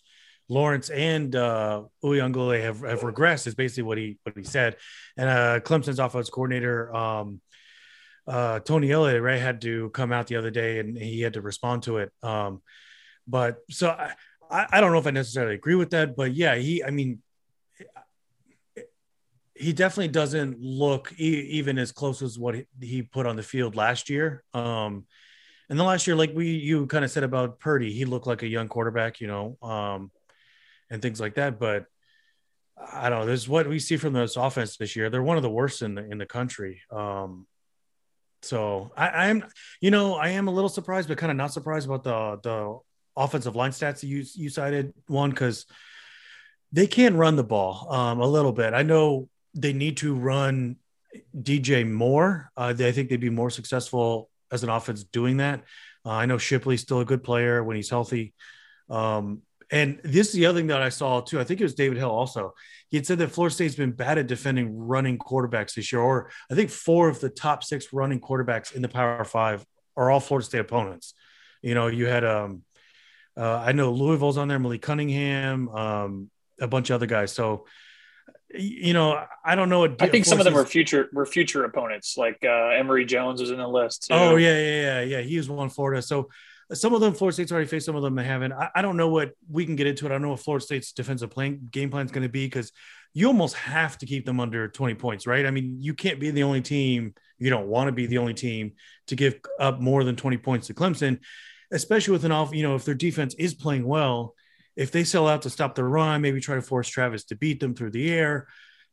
[0.49, 3.49] Lawrence and uh, Uiagalelei have, have regressed.
[3.49, 4.77] Is basically what he what he said.
[5.17, 7.41] And uh, Clemson's offense coordinator um,
[8.27, 11.41] uh, Tony Elliott, right, had to come out the other day and he had to
[11.41, 12.13] respond to it.
[12.23, 12.61] Um,
[13.27, 14.15] but so I,
[14.51, 17.23] I don't know if I necessarily agree with that, but yeah, he, I mean,
[19.55, 23.75] he definitely doesn't look e- even as close as what he put on the field
[23.75, 24.45] last year.
[24.53, 25.07] Um,
[25.69, 28.43] and the last year, like we, you kind of said about Purdy, he looked like
[28.43, 30.11] a young quarterback, you know, um,
[30.91, 31.59] and things like that.
[31.59, 31.87] But
[32.93, 33.27] I don't know.
[33.27, 35.11] This is what we see from this offense this year.
[35.11, 36.83] They're one of the worst in the in the country.
[36.91, 37.47] Um,
[38.43, 39.45] so I, I, am
[39.81, 42.79] you know, I am a little surprised, but kind of not surprised about the the
[43.17, 45.67] offensive line stats you you cited one because
[46.73, 48.75] they can run the ball um, a little bit.
[48.75, 50.77] I know they need to run
[51.35, 52.51] DJ more.
[52.57, 55.63] Uh, they, I think they'd be more successful as an offense doing that.
[56.05, 58.35] Uh, I know Shipley's still a good player when he's healthy.
[58.91, 61.41] Um, and this is the other thing that I saw too.
[61.41, 62.55] I think it was David Hill also.
[62.89, 66.31] He had said that Florida State's been bad at defending running quarterbacks this year, or
[66.51, 70.21] I think four of the top six running quarterbacks in the Power Five are all
[70.21, 71.15] Florida State opponents.
[71.63, 72.63] You know, you had um,
[73.37, 77.33] uh, I know Louisville's on there, Malik Cunningham, um, a bunch of other guys.
[77.33, 77.67] So,
[78.55, 79.81] you know, I don't know.
[79.81, 82.17] What I think some of them were future were future opponents.
[82.17, 84.07] Like uh, Emory Jones was in the list.
[84.07, 84.15] Too.
[84.15, 85.21] Oh yeah, yeah, yeah, yeah.
[85.21, 86.01] He was one Florida.
[86.01, 86.29] So
[86.73, 88.53] some of them Florida State's already faced, some of them they haven't.
[88.53, 90.09] I, I, don't know what we can get into it.
[90.09, 92.73] I don't know what Florida State's defensive plan game plan is going to be because
[93.15, 95.47] you almost have to keep them under 20 points, right?
[95.47, 98.35] I mean, you can't be the only team, you don't want to be the only
[98.35, 98.73] team
[99.07, 101.21] to give up more than 20 points to Clemson,
[101.73, 104.35] especially with an off, you know, if their defense is playing well,
[104.77, 107.61] if they sell out to stop the run, maybe try to force Travis to beat
[107.61, 108.47] them through the air.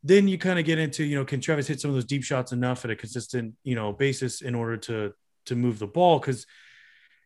[0.06, 2.24] then you kind of get into, you know, can Travis hit some of those deep
[2.24, 5.14] shots enough at a consistent, you know, basis in order to
[5.46, 6.20] to move the ball?
[6.20, 6.46] Because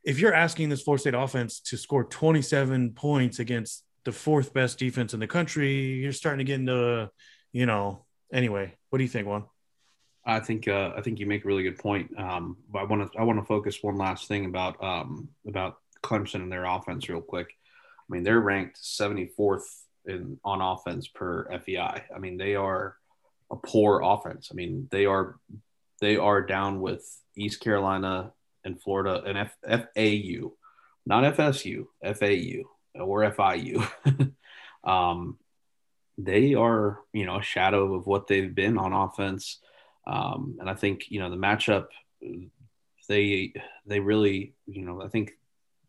[0.04, 4.80] if you're asking this Florida State offense to score 27 points against the fourth best
[4.80, 7.10] defense in the country, you're starting to get into,
[7.52, 8.74] you know, anyway.
[8.90, 9.46] What do you think, Juan?
[10.28, 12.12] I think uh, I think you make a really good point.
[12.20, 15.78] Um, but I want to I want to focus one last thing about um, about
[16.04, 17.48] Clemson and their offense real quick.
[17.48, 19.64] I mean, they're ranked 74th
[20.06, 22.04] in on offense per FEI.
[22.14, 22.98] I mean, they are
[23.50, 24.50] a poor offense.
[24.52, 25.40] I mean, they are
[26.02, 28.34] they are down with East Carolina
[28.66, 30.52] and Florida and F, FAU,
[31.06, 33.88] not FSU, FAU or FIU.
[34.84, 35.38] um,
[36.18, 39.60] they are, you know, a shadow of what they've been on offense.
[40.08, 41.88] Um, and I think, you know, the matchup,
[43.10, 43.54] they,
[43.86, 45.34] they really, you know, I think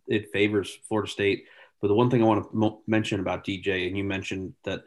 [0.09, 1.45] it favors Florida State.
[1.81, 4.83] But the one thing I want to mo- mention about DJ, and you mentioned that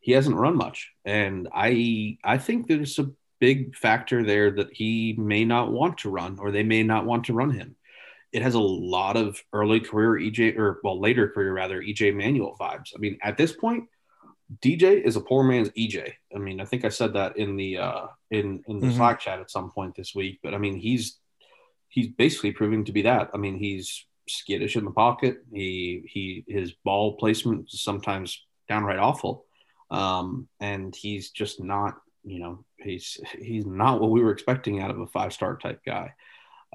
[0.00, 5.14] he hasn't run much, and I, I think there's a big factor there that he
[5.18, 7.76] may not want to run, or they may not want to run him.
[8.32, 12.56] It has a lot of early career EJ, or well, later career rather, EJ Manuel
[12.60, 12.92] vibes.
[12.94, 13.84] I mean, at this point,
[14.60, 16.12] DJ is a poor man's EJ.
[16.34, 18.96] I mean, I think I said that in the uh, in in the mm-hmm.
[18.96, 20.40] Slack chat at some point this week.
[20.42, 21.18] But I mean, he's
[21.88, 23.30] he's basically proving to be that.
[23.32, 25.38] I mean, he's skittish in the pocket.
[25.52, 29.44] He he his ball placement is sometimes downright awful,
[29.90, 31.94] um, and he's just not.
[32.24, 35.80] You know, he's he's not what we were expecting out of a five star type
[35.84, 36.14] guy.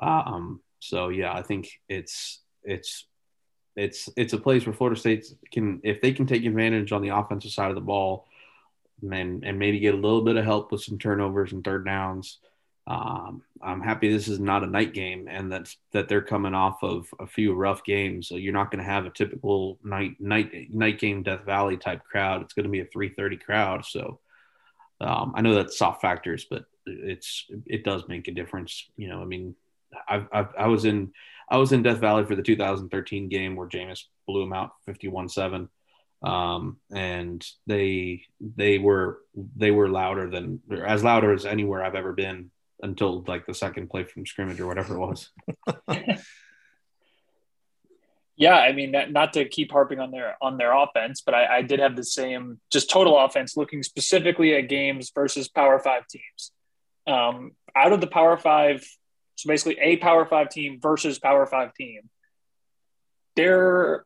[0.02, 3.06] Um, so yeah, I think it's it's
[3.76, 7.10] it's it's a place where Florida State can, if they can take advantage on the
[7.10, 8.28] offensive side of the ball,
[9.02, 12.40] and and maybe get a little bit of help with some turnovers and third downs.
[12.88, 16.82] Um, I'm happy this is not a night game and that that they're coming off
[16.84, 18.28] of a few rough games.
[18.28, 22.04] So you're not going to have a typical night night night game Death Valley type
[22.04, 22.42] crowd.
[22.42, 23.86] It's going to be a 3:30 crowd.
[23.86, 24.20] So
[25.02, 28.90] um, I know that's soft factors, but it's it does make a difference.
[28.98, 29.56] You know, I mean,
[30.08, 31.14] I've, I've I was in
[31.50, 35.68] I was in Death Valley for the 2013 game where Jameis blew him out 51-7.
[36.22, 39.20] Um, and they they were
[39.56, 43.90] they were louder than as louder as anywhere I've ever been until like the second
[43.90, 45.30] play from scrimmage or whatever it was.
[48.36, 51.62] yeah, I mean, not to keep harping on their on their offense, but I, I
[51.62, 56.52] did have the same just total offense looking specifically at games versus Power Five teams.
[57.08, 58.86] Um, out of the Power Five
[59.40, 62.02] so basically, a Power Five team versus Power Five team.
[63.38, 64.06] They're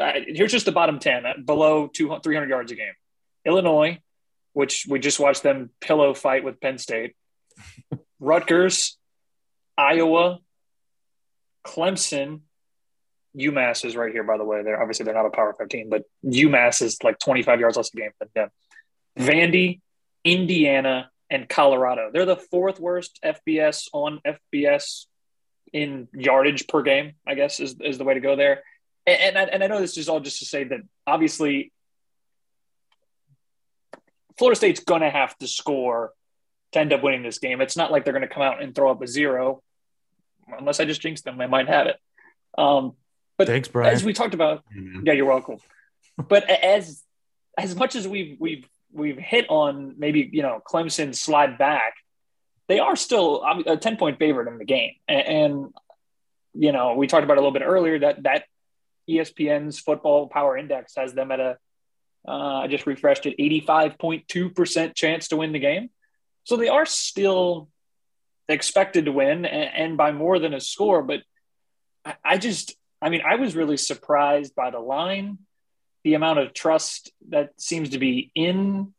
[0.00, 2.92] uh, here's just the bottom ten uh, below 200, 300 yards a game.
[3.44, 4.00] Illinois,
[4.52, 7.14] which we just watched them pillow fight with Penn State.
[8.18, 8.98] Rutgers,
[9.78, 10.40] Iowa,
[11.64, 12.40] Clemson,
[13.38, 14.64] UMass is right here, by the way.
[14.64, 17.94] They're obviously they're not a Power Five team, but UMass is like 25 yards less
[17.94, 18.48] a game than them.
[19.16, 19.80] Vandy,
[20.24, 22.10] Indiana, and Colorado.
[22.12, 24.20] They're the fourth worst FBS on
[24.54, 25.06] FBS
[25.72, 28.62] in yardage per game, I guess is, is the way to go there.
[29.06, 31.72] And, and, I, and I know this is all just to say that obviously
[34.38, 36.12] Florida State's going to have to score
[36.72, 37.60] to end up winning this game.
[37.60, 39.62] It's not like they're going to come out and throw up a zero,
[40.58, 41.38] unless I just jinx them.
[41.38, 41.96] They might have it.
[42.58, 42.94] Um,
[43.38, 43.92] but Thanks, Brian.
[43.92, 45.06] as we talked about, mm-hmm.
[45.06, 45.58] yeah, you're welcome.
[46.16, 47.02] But as
[47.58, 51.94] as much as we've we've we've hit on maybe you know Clemson slide back,
[52.68, 55.74] they are still a ten point favorite in the game, and, and
[56.54, 58.44] you know we talked about a little bit earlier that that
[59.08, 61.58] ESPN's Football Power Index has them at a
[62.26, 65.90] uh, I just refreshed it 85.2% chance to win the game.
[66.44, 67.68] So they are still
[68.48, 71.02] expected to win and, and by more than a score.
[71.02, 71.20] But
[72.04, 75.38] I, I, just, I mean, I was really surprised by the line
[76.04, 78.92] the amount of trust that seems to be in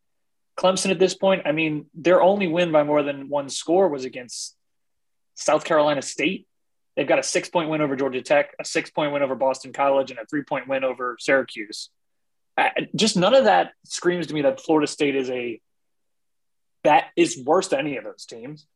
[0.58, 1.42] Clemson at this point.
[1.46, 4.56] I mean, their only win by more than one score was against
[5.34, 6.46] South Carolina State.
[6.96, 9.72] They've got a six point win over Georgia Tech, a six point win over Boston
[9.72, 11.90] College, and a three point win over Syracuse.
[12.94, 15.60] just none of that screams to me that Florida State is a
[16.84, 18.66] that is worse than any of those teams.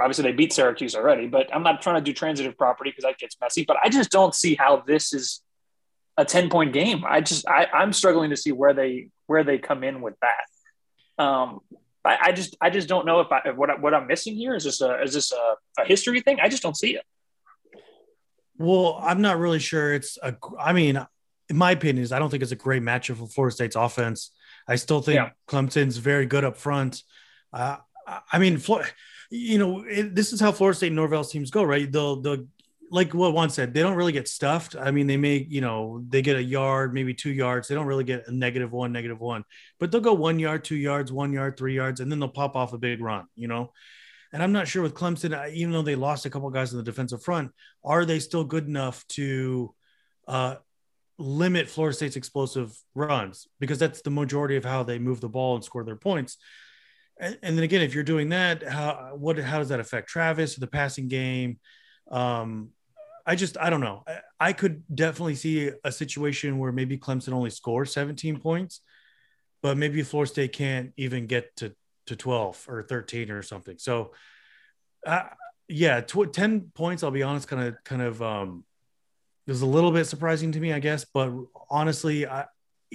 [0.00, 3.18] Obviously, they beat Syracuse already, but I'm not trying to do transitive property because that
[3.18, 3.64] gets messy.
[3.68, 5.42] But I just don't see how this is
[6.20, 7.02] a 10 point game.
[7.08, 11.22] I just, I, I'm struggling to see where they, where they come in with that.
[11.24, 11.60] Um,
[12.04, 14.34] I, I just, I just don't know if I, if what, I, what I'm missing
[14.34, 16.38] here is this a, is this a, a history thing?
[16.40, 17.04] I just don't see it.
[18.58, 19.94] Well, I'm not really sure.
[19.94, 21.04] It's a, I mean,
[21.48, 24.30] in my opinion, is I don't think it's a great matchup for Florida State's offense.
[24.68, 25.30] I still think yeah.
[25.48, 27.02] Clemson's very good up front.
[27.52, 27.78] Uh,
[28.30, 28.90] I mean, Florida,
[29.30, 31.90] you know, it, this is how Florida State and Norvell's teams go, right?
[31.90, 32.46] They'll, they'll
[32.90, 34.74] like what Juan said, they don't really get stuffed.
[34.74, 37.68] I mean, they may, you know, they get a yard, maybe two yards.
[37.68, 39.44] They don't really get a negative one, negative one,
[39.78, 42.56] but they'll go one yard, two yards, one yard, three yards, and then they'll pop
[42.56, 43.72] off a big run, you know.
[44.32, 46.84] And I'm not sure with Clemson, even though they lost a couple guys in the
[46.84, 47.52] defensive front,
[47.84, 49.74] are they still good enough to
[50.28, 50.56] uh,
[51.18, 53.46] limit Florida State's explosive runs?
[53.60, 56.38] Because that's the majority of how they move the ball and score their points.
[57.20, 60.56] And, and then again, if you're doing that, how what how does that affect Travis,
[60.56, 61.58] the passing game?
[62.10, 62.70] Um,
[63.30, 64.02] I just I don't know.
[64.08, 68.80] I, I could definitely see a situation where maybe Clemson only scores 17 points,
[69.62, 71.72] but maybe Florida State can't even get to
[72.06, 73.78] to 12 or 13 or something.
[73.78, 74.14] So,
[75.06, 75.26] uh,
[75.68, 77.04] yeah, tw- 10 points.
[77.04, 78.64] I'll be honest, kind of kind of um,
[79.46, 81.04] it was a little bit surprising to me, I guess.
[81.04, 81.32] But
[81.70, 82.46] honestly, I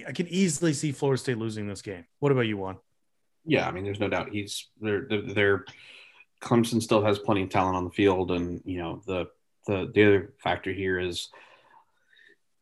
[0.05, 2.03] I can easily see Florida State losing this game.
[2.19, 2.75] What about you, Juan?
[3.45, 5.63] Yeah, I mean, there's no doubt he's they're they're
[6.41, 9.27] Clemson still has plenty of talent on the field, and you know the
[9.65, 11.29] the the other factor here is,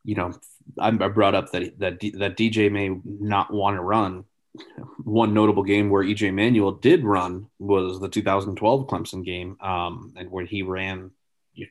[0.03, 0.33] you know,
[0.79, 4.25] I brought up that that that DJ may not want to run.
[5.03, 10.29] One notable game where EJ Manuel did run was the 2012 Clemson game, um, and
[10.29, 11.09] where he ran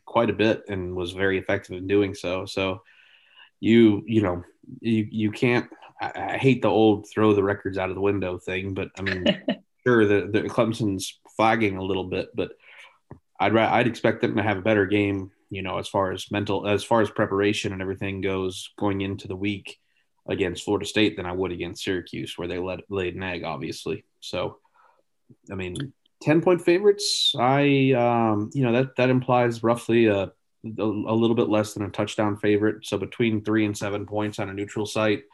[0.05, 2.45] quite a bit and was very effective in doing so.
[2.45, 2.83] So,
[3.61, 4.43] you you know
[4.81, 5.69] you you can't.
[6.01, 9.03] I, I hate the old throw the records out of the window thing, but I
[9.03, 9.25] mean,
[9.87, 12.53] sure the, the Clemson's flagging a little bit, but
[13.43, 16.67] I'd I'd expect them to have a better game, you know, as far as mental,
[16.67, 19.79] as far as preparation and everything goes going into the week
[20.29, 24.05] against Florida State than I would against Syracuse, where they led, laid an egg, obviously.
[24.21, 24.59] So,
[25.51, 27.35] I mean, ten point favorites.
[27.39, 31.85] I, um, you know, that that implies roughly a, a a little bit less than
[31.85, 32.87] a touchdown favorite.
[32.87, 35.25] So between three and seven points on a neutral site.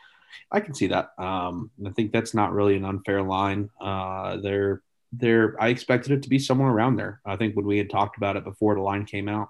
[0.52, 1.11] I can see that.
[1.18, 3.70] Um, I think that's not really an unfair line.
[3.80, 4.82] Uh, they're
[5.12, 7.20] there I expected it to be somewhere around there.
[7.24, 9.48] I think when we had talked about it before the line came out.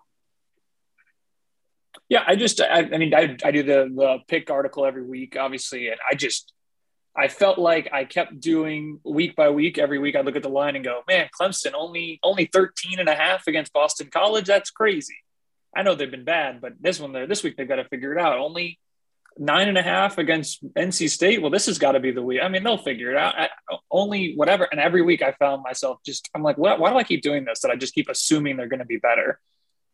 [2.08, 5.36] Yeah, I just I, I mean I, I do the the pick article every week,
[5.38, 6.52] obviously, and I just
[7.16, 9.76] I felt like I kept doing week by week.
[9.76, 13.08] Every week I look at the line and go, man, Clemson only only 13 and
[13.08, 14.46] a half against Boston College.
[14.46, 15.16] That's crazy.
[15.76, 18.12] I know they've been bad, but this one there this week they've got to figure
[18.12, 18.38] it out.
[18.38, 18.78] Only
[19.38, 21.40] nine and a half against NC State.
[21.40, 22.40] Well, this has got to be the week.
[22.42, 23.34] I mean, they'll figure it out.
[23.38, 23.48] I,
[23.90, 24.64] only whatever.
[24.64, 27.44] And every week I found myself just, I'm like, what, why do I keep doing
[27.44, 27.60] this?
[27.60, 29.38] That I just keep assuming they're going to be better.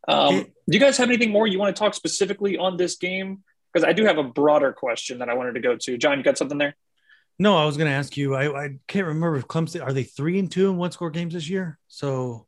[0.07, 3.43] Um, do you guys have anything more you want to talk specifically on this game?
[3.73, 5.97] Because I do have a broader question that I wanted to go to.
[5.97, 6.75] John, you got something there?
[7.37, 8.35] No, I was going to ask you.
[8.35, 11.33] I, I can't remember if Clemson are they three and two in one score games
[11.33, 11.77] this year.
[11.87, 12.47] So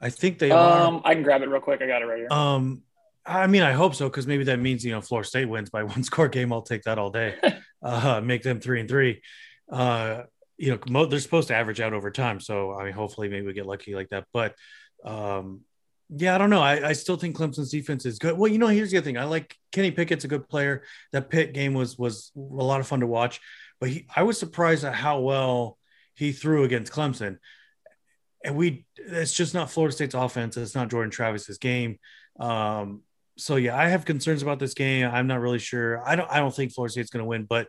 [0.00, 1.02] I think they um, are.
[1.04, 1.80] I can grab it real quick.
[1.82, 2.32] I got it right here.
[2.32, 2.82] Um,
[3.26, 5.82] I mean, I hope so because maybe that means you know Florida State wins by
[5.84, 6.52] one score game.
[6.52, 7.36] I'll take that all day.
[7.82, 9.22] uh, make them three and three.
[9.70, 10.24] Uh,
[10.56, 13.46] you know, mo- they're supposed to average out over time, so I mean, hopefully, maybe
[13.46, 14.26] we get lucky like that.
[14.32, 14.54] But
[15.04, 15.62] um,
[16.10, 16.62] yeah, I don't know.
[16.62, 18.36] I, I still think Clemson's defense is good.
[18.36, 19.18] Well, you know, here's the other thing.
[19.18, 20.84] I like Kenny Pickett's a good player.
[21.12, 23.40] That Pitt game was was a lot of fun to watch,
[23.80, 25.78] but he, I was surprised at how well
[26.14, 27.38] he threw against Clemson.
[28.44, 30.56] And we, it's just not Florida State's offense.
[30.58, 31.98] It's not Jordan Travis's game.
[32.38, 33.00] Um,
[33.36, 35.06] so yeah, I have concerns about this game.
[35.06, 36.06] I'm not really sure.
[36.06, 37.68] I don't I don't think Florida State's going to win, but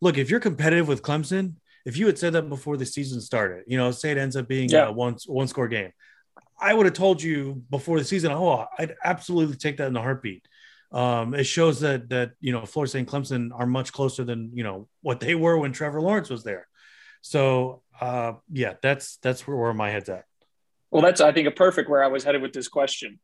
[0.00, 3.64] look, if you're competitive with Clemson, if you had said that before the season started,
[3.66, 4.88] you know, say it ends up being yeah.
[4.88, 5.92] a one one score game,
[6.60, 10.00] I would have told you before the season, oh, I'd absolutely take that in a
[10.00, 10.46] heartbeat.
[10.92, 14.50] Um, it shows that that you know Florida State and Clemson are much closer than
[14.54, 16.68] you know what they were when Trevor Lawrence was there.
[17.22, 20.24] So uh, yeah, that's that's where, where my head's at.
[20.90, 23.18] Well, that's I think a perfect where I was headed with this question.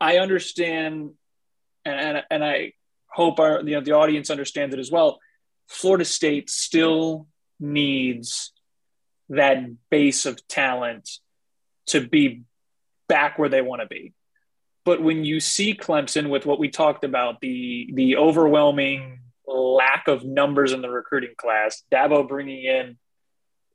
[0.00, 1.10] I understand,
[1.84, 2.72] and and I
[3.08, 5.18] hope our you know the audience understands it as well.
[5.68, 7.26] Florida State still
[7.58, 8.52] needs
[9.28, 9.58] that
[9.90, 11.08] base of talent
[11.86, 12.42] to be
[13.08, 14.14] back where they want to be.
[14.84, 20.24] But when you see Clemson with what we talked about, the the overwhelming lack of
[20.24, 22.96] numbers in the recruiting class, Dabo bringing in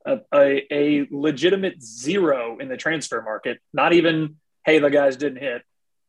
[0.06, 5.38] a, a, a legitimate zero in the transfer market, not even hey the guys didn't
[5.38, 5.62] hit,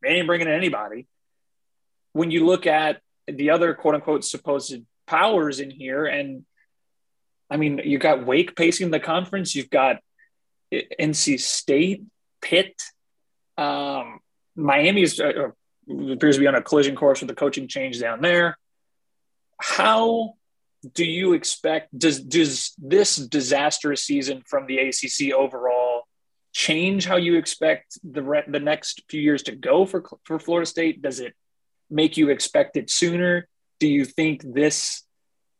[0.07, 1.05] they ain't bringing in anybody.
[2.13, 6.45] When you look at the other quote unquote supposed powers in here, and
[7.49, 9.97] I mean, you've got Wake pacing the conference, you've got
[10.73, 12.03] NC State,
[12.41, 12.81] Pitt,
[13.57, 14.19] um,
[14.55, 15.49] Miami's uh,
[15.89, 18.57] appears to be on a collision course with the coaching change down there.
[19.59, 20.33] How
[20.93, 25.76] do you expect does does this disastrous season from the ACC overall
[26.57, 30.65] change how you expect the re- the next few years to go for for Florida
[30.65, 31.01] State?
[31.01, 31.35] Does it
[31.89, 33.47] make you expect it sooner?
[33.79, 35.03] Do you think this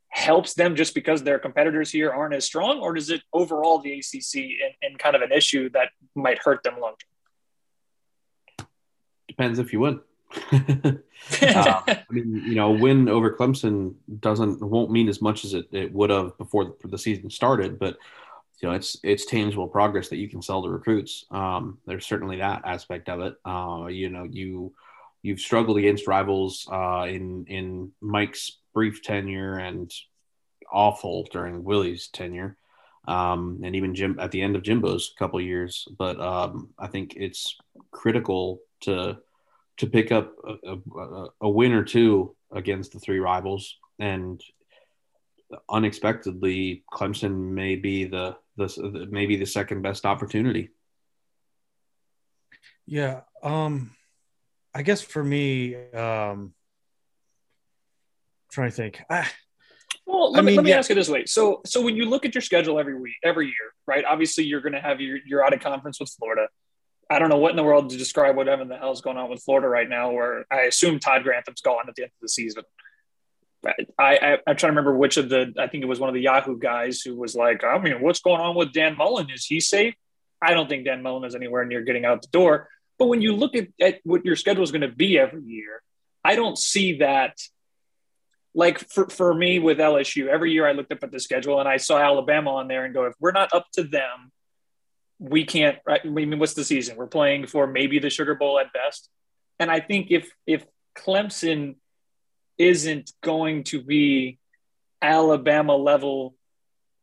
[0.09, 3.93] helps them just because their competitors here aren't as strong, or does it overall the
[3.99, 7.09] ACC and, and kind of an issue that might hurt them long term?
[9.37, 9.99] depends if you win.
[10.51, 15.67] uh, I mean, you know, win over Clemson doesn't won't mean as much as it,
[15.71, 17.97] it would have before the, the season started, but
[18.59, 21.25] you know, it's it's tangible progress that you can sell to recruits.
[21.29, 23.35] Um, there's certainly that aspect of it.
[23.45, 24.73] Uh, you know, you
[25.21, 29.91] you've struggled against rivals uh, in in Mike's brief tenure and
[30.71, 32.57] awful during Willie's tenure,
[33.07, 35.87] um, and even Jim at the end of Jimbo's couple years.
[35.97, 37.55] But um, I think it's
[37.91, 39.19] critical to
[39.77, 44.41] to pick up a, a, a win or two against the three rivals and
[45.69, 50.69] unexpectedly clemson may be the the maybe the second best opportunity.
[52.85, 53.91] Yeah, um,
[54.73, 56.53] I guess for me, um,
[58.51, 59.01] trying to think.
[59.09, 59.27] I,
[60.05, 60.77] well, let I me, mean, let me yeah.
[60.77, 61.25] ask you this way.
[61.25, 64.05] So, so when you look at your schedule every week, every year, right?
[64.05, 66.47] Obviously, you're going to have your you're out of conference with Florida.
[67.09, 69.29] I don't know what in the world to describe whatever the hell is going on
[69.29, 70.11] with Florida right now.
[70.11, 72.63] Where I assume Todd Grantham's gone at the end of the season.
[73.99, 76.15] I, I am trying to remember which of the I think it was one of
[76.15, 79.29] the Yahoo guys who was like, I mean, what's going on with Dan Mullen?
[79.29, 79.95] Is he safe?
[80.41, 82.69] I don't think Dan Mullen is anywhere near getting out the door.
[82.99, 85.81] But when you look at, at what your schedule is going to be every year,
[86.23, 87.37] I don't see that.
[88.53, 91.69] Like for, for me with LSU, every year I looked up at the schedule and
[91.69, 94.31] I saw Alabama on there and go, if we're not up to them,
[95.19, 95.77] we can't.
[95.85, 96.01] Right?
[96.03, 96.97] I mean, what's the season?
[96.97, 99.09] We're playing for maybe the Sugar Bowl at best.
[99.59, 100.65] And I think if if
[100.97, 101.75] Clemson
[102.57, 104.39] isn't going to be
[105.01, 106.35] Alabama level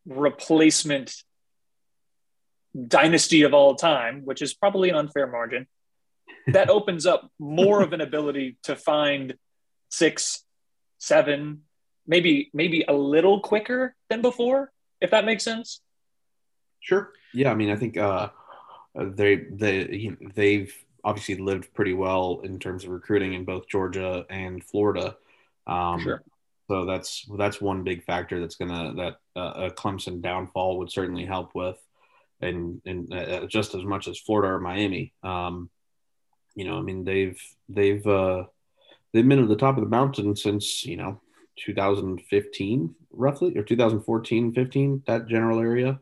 [0.06, 1.14] replacement
[2.88, 5.66] dynasty of all time, which is probably an unfair margin,
[6.48, 9.34] that opens up more of an ability to find
[9.90, 10.44] six,
[10.98, 11.62] seven,
[12.06, 15.80] maybe maybe a little quicker than before, if that makes sense.
[16.80, 17.12] Sure.
[17.32, 18.28] Yeah, I mean, I think uh,
[18.94, 24.62] they they they've obviously lived pretty well in terms of recruiting in both Georgia and
[24.64, 25.16] Florida.
[25.66, 26.22] Um, sure.
[26.68, 31.26] So that's that's one big factor that's gonna that uh, a Clemson downfall would certainly
[31.26, 31.76] help with,
[32.40, 35.12] and and uh, just as much as Florida or Miami.
[35.22, 35.68] Um,
[36.54, 38.44] you know, I mean they've they've uh,
[39.12, 41.20] they've been at the top of the mountain since you know
[41.56, 46.00] 2015 roughly or 2014 15 that general area.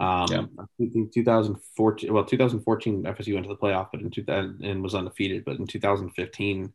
[0.00, 0.44] Um, yeah.
[0.58, 4.94] I think 2014 well 2014 FSU went to the playoff but in 2000 and was
[4.94, 6.72] undefeated but in 2015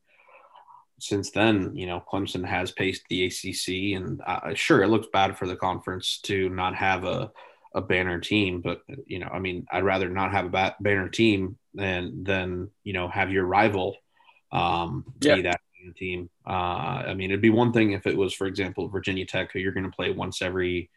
[0.99, 5.37] since then, you know, Clemson has paced the ACC, and uh, sure, it looks bad
[5.37, 7.31] for the conference to not have a,
[7.73, 11.57] a banner team, but you know, I mean, I'd rather not have a banner team
[11.73, 13.97] than than you know have your rival
[14.51, 15.35] um, yeah.
[15.35, 15.59] be that
[15.97, 16.29] team.
[16.47, 19.59] Uh, I mean, it'd be one thing if it was, for example, Virginia Tech, who
[19.59, 20.89] you're going to play once every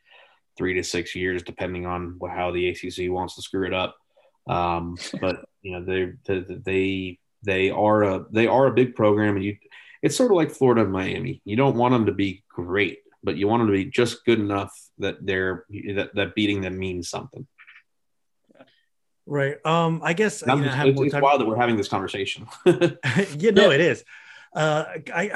[0.56, 3.96] three to six years, depending on how the ACC wants to screw it up.
[4.48, 6.12] Um, but you know, they
[6.64, 9.56] they they are a they are a big program, and you
[10.02, 11.40] it's sort of like Florida and Miami.
[11.44, 14.38] You don't want them to be great, but you want them to be just good
[14.38, 17.46] enough that they're that, that beating them means something.
[19.26, 19.56] Right.
[19.66, 22.46] Um, I guess you know, it's, it's wild that we're having this conversation.
[22.66, 23.74] you know, yeah.
[23.74, 24.04] it is.
[24.54, 24.84] Uh,
[25.14, 25.32] I,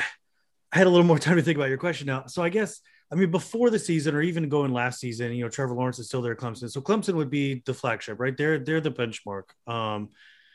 [0.73, 2.25] I had a little more time to think about your question now.
[2.27, 2.81] So I guess,
[3.13, 6.07] I mean, before the season or even going last season, you know, Trevor Lawrence is
[6.07, 6.71] still there at Clemson.
[6.71, 8.35] So Clemson would be the flagship, right?
[8.35, 9.43] They're, they're the benchmark.
[9.71, 10.09] Um,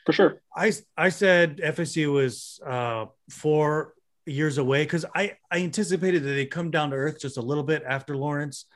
[0.04, 0.42] for sure.
[0.56, 3.94] I, I said FSU was uh, four
[4.28, 7.64] years away because I, I anticipated that they'd come down to earth just a little
[7.64, 8.66] bit after Lawrence.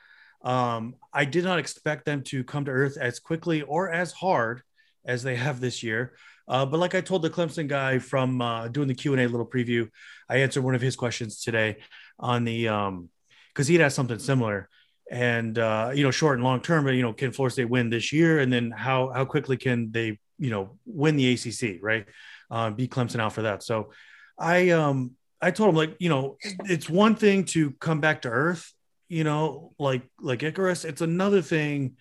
[0.43, 4.61] Um, I did not expect them to come to earth as quickly or as hard
[5.05, 6.13] as they have this year.
[6.47, 9.27] Uh, but like I told the Clemson guy from uh, doing the Q and A
[9.27, 9.89] little preview,
[10.29, 11.77] I answered one of his questions today
[12.19, 13.09] on the um
[13.49, 14.67] because he'd asked something similar,
[15.09, 16.83] and uh, you know, short and long term.
[16.83, 19.91] But you know, can Florida State win this year, and then how how quickly can
[19.91, 22.05] they you know win the ACC, right?
[22.51, 23.63] Uh, beat Clemson out for that.
[23.63, 23.91] So
[24.37, 25.11] I um
[25.43, 28.71] I told him like, you know, it's one thing to come back to earth,
[29.09, 30.85] you know, like like Icarus.
[30.85, 31.97] It's another thing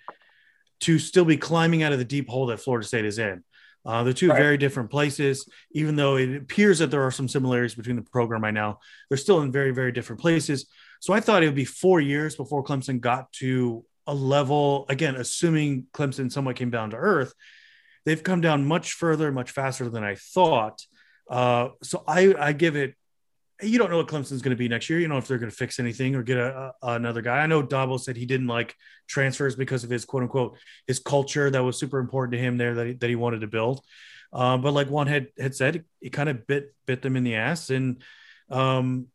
[0.80, 3.43] to still be climbing out of the deep hole that Florida State is in.
[3.84, 4.38] Uh, they're two right.
[4.38, 8.43] very different places, even though it appears that there are some similarities between the program
[8.43, 8.78] right now.
[9.09, 10.66] They're still in very, very different places.
[11.01, 15.16] So I thought it would be four years before Clemson got to a level, again,
[15.16, 17.34] assuming Clemson somewhat came down to earth.
[18.05, 20.80] They've come down much further, much faster than I thought.
[21.28, 22.95] Uh, so I, I give it
[23.63, 24.99] you don't know what Clemson's going to be next year.
[24.99, 27.39] You don't know if they're going to fix anything or get a, a, another guy.
[27.39, 28.75] I know Dabo said he didn't like
[29.09, 32.75] transfers because of his quote unquote his culture that was super important to him there
[32.75, 33.83] that he, that he wanted to build.
[34.33, 37.37] Um, but like Juan had had said, it, kind of bit bit them in the
[37.37, 37.71] ass.
[37.71, 38.03] And
[38.51, 39.09] um,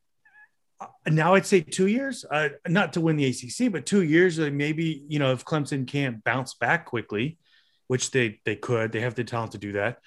[1.08, 4.40] now I'd say two years, uh, not to win the ACC, but two years.
[4.40, 7.40] Uh, maybe you know if Clemson can't bounce back quickly,
[7.88, 10.00] which they they could, they have the talent to do that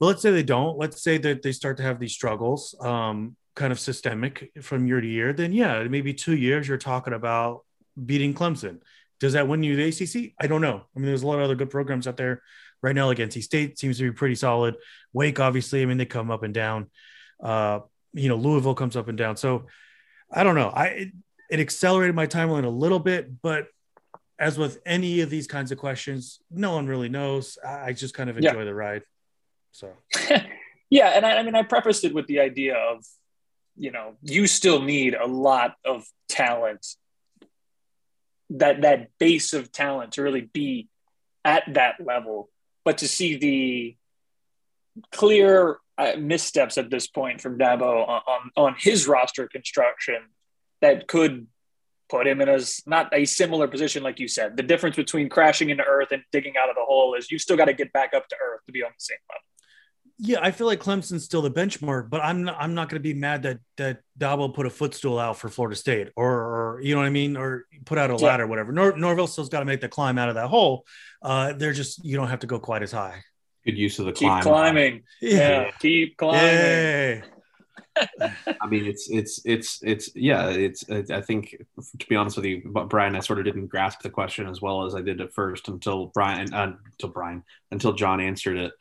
[0.00, 0.78] But let's say they don't.
[0.78, 5.00] Let's say that they start to have these struggles, um, kind of systemic from year
[5.00, 5.32] to year.
[5.32, 7.64] Then yeah, maybe two years you're talking about
[8.04, 8.80] beating Clemson.
[9.20, 10.32] Does that win you the ACC?
[10.40, 10.82] I don't know.
[10.94, 12.42] I mean, there's a lot of other good programs out there
[12.82, 13.06] right now.
[13.06, 14.76] Like NC State seems to be pretty solid.
[15.12, 16.90] Wake, obviously, I mean, they come up and down.
[17.42, 17.80] Uh,
[18.12, 19.36] you know, Louisville comes up and down.
[19.36, 19.66] So
[20.30, 20.68] I don't know.
[20.68, 21.08] I it,
[21.50, 23.66] it accelerated my timeline a little bit, but
[24.38, 27.58] as with any of these kinds of questions, no one really knows.
[27.64, 28.64] I just kind of enjoy yeah.
[28.64, 29.02] the ride.
[29.70, 29.92] So,
[30.90, 33.04] yeah, and I, I, mean, I prefaced it with the idea of,
[33.76, 36.86] you know, you still need a lot of talent,
[38.50, 40.88] that that base of talent to really be
[41.44, 42.50] at that level,
[42.84, 43.96] but to see the
[45.10, 50.16] clear uh, missteps at this point from Dabo on, on, on his roster construction
[50.80, 51.46] that could
[52.08, 54.56] put him in a not a similar position like you said.
[54.56, 57.56] The difference between crashing into earth and digging out of the hole is you still
[57.56, 59.42] got to get back up to earth to be on the same level.
[60.24, 63.02] Yeah, I feel like Clemson's still the benchmark, but I'm not, I'm not going to
[63.02, 66.94] be mad that that Dabo put a footstool out for Florida State, or, or you
[66.94, 68.26] know what I mean, or put out a yeah.
[68.26, 68.70] ladder, whatever.
[68.70, 70.86] Nor, Norvell still's got to make the climb out of that hole.
[71.22, 73.24] Uh, they're just you don't have to go quite as high.
[73.64, 74.42] Good use of the keep climb.
[74.44, 75.02] climbing.
[75.20, 75.38] Yeah.
[75.38, 75.70] yeah.
[75.80, 77.24] keep climbing.
[78.20, 80.50] I mean, it's it's it's it's yeah.
[80.50, 81.56] It's I think
[81.98, 84.84] to be honest with you, Brian, I sort of didn't grasp the question as well
[84.84, 87.42] as I did at first until Brian uh, until Brian
[87.72, 88.72] until John answered it.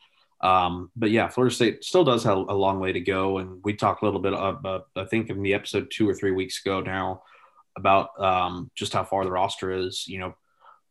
[0.42, 3.76] Um, but yeah, Florida State still does have a long way to go, and we
[3.76, 6.82] talked a little bit about I think in the episode two or three weeks ago
[6.82, 7.24] now
[7.78, 10.06] about um, just how far the roster is.
[10.08, 10.36] You know,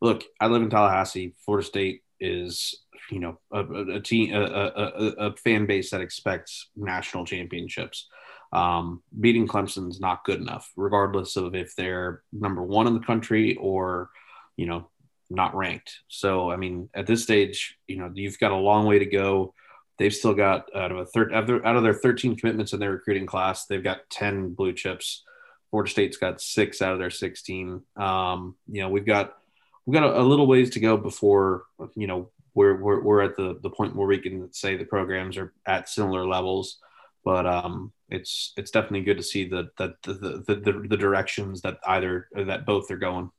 [0.01, 1.34] look, I live in Tallahassee.
[1.44, 2.74] Florida State is
[3.11, 3.64] you know a,
[3.96, 4.84] a team a, a,
[5.28, 8.09] a, fan base that expects national championships
[8.53, 13.57] um, beating clemson's not good enough regardless of if they're number one in the country
[13.57, 14.11] or
[14.57, 14.88] you know
[15.30, 16.00] not ranked.
[16.08, 19.54] So i mean at this stage you know you've got a long way to go.
[19.98, 23.26] They've still got out of a third out of their 13 commitments in their recruiting
[23.26, 25.24] class they've got 10 blue chips.
[25.70, 29.38] Florida state's got six out of their 16 um, you know we've got
[29.86, 31.64] we've got a, a little ways to go before
[31.94, 35.36] you know we're, we're, we're at the, the point where we can say the programs
[35.36, 36.78] are at similar levels,
[37.24, 40.12] but um, it's it's definitely good to see the the, the
[40.46, 43.30] the, the, the directions that either that both are going.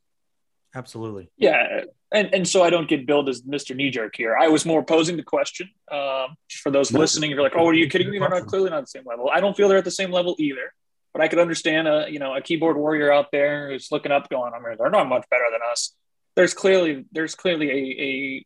[0.74, 1.30] Absolutely.
[1.38, 1.82] Yeah,
[2.13, 3.76] and and so I don't get billed as Mr.
[3.76, 4.38] Knee Jerk here.
[4.38, 7.32] I was more posing the question um, for those listening.
[7.32, 8.19] If You're like, oh, are you kidding me?
[8.19, 9.30] They're not clearly not the same level.
[9.34, 10.74] I don't feel they're at the same level either.
[11.13, 14.30] But I could understand a you know a keyboard warrior out there who's looking up,
[14.30, 15.93] going, I mean, they're not much better than us.
[16.36, 18.45] There's clearly there's clearly a, a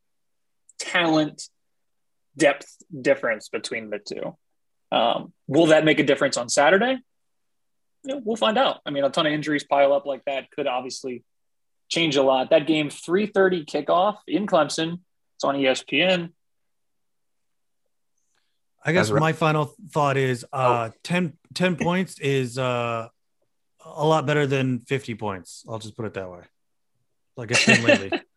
[0.80, 1.43] talent
[2.36, 4.36] depth difference between the two.
[4.91, 6.97] Um, will that make a difference on Saturday?
[8.03, 8.82] You know, we'll find out.
[8.86, 11.23] I mean, a ton of injuries pile up like that could obviously
[11.89, 12.49] change a lot.
[12.49, 14.99] That game, 3:30 kickoff in Clemson.
[15.36, 16.31] It's on ESPN.
[18.86, 19.19] I guess right.
[19.19, 20.97] my final thought is uh, oh.
[21.03, 23.07] 10, 10 points is uh,
[23.83, 25.65] a lot better than 50 points.
[25.67, 26.41] I'll just put it that way.
[27.36, 28.11] Like it's been lately.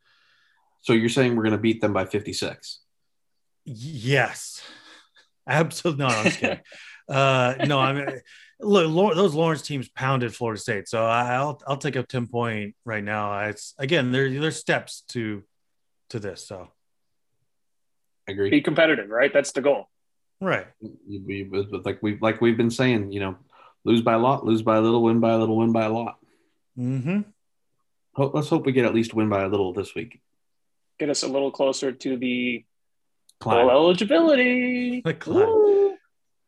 [0.81, 2.81] So you're saying we're going to beat them by 56?
[3.65, 4.63] Yes.
[5.47, 6.05] Absolutely.
[6.05, 6.61] No, I'm just kidding.
[7.11, 8.07] uh, no, I mean,
[8.61, 10.89] look, those Lawrence teams pounded Florida State.
[10.89, 13.41] So I'll, I'll take a 10 point right now.
[13.41, 15.43] It's again, there, there's steps to,
[16.11, 16.47] to this.
[16.47, 16.69] So
[18.27, 18.51] agree.
[18.51, 19.33] Be competitive, right?
[19.33, 19.89] That's the goal.
[20.41, 20.67] Right.
[20.81, 21.51] We,
[21.85, 23.37] like we like we've been saying, you know,
[23.85, 25.91] lose by a lot, lose by a little, win by a little, win by a
[25.91, 26.19] lot.
[26.79, 27.23] Mm-hmm.
[28.17, 30.21] Let's hope we get at least win by a little this week
[30.99, 32.65] get us a little closer to the
[33.41, 35.03] bowl eligibility.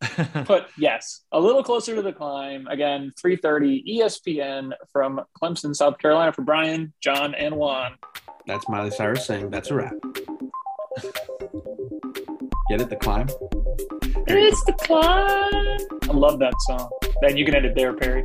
[0.47, 2.67] but yes, a little closer to the climb.
[2.69, 7.97] Again, 3:30 ESPN from Clemson, South Carolina for Brian, John, and Juan.
[8.47, 9.95] That's Miley Cyrus saying that's a wrap.
[12.71, 13.29] Get it, the climb.
[14.27, 15.79] It's the climb.
[16.09, 16.91] I love that song.
[17.21, 18.25] Then you can end it there, Perry.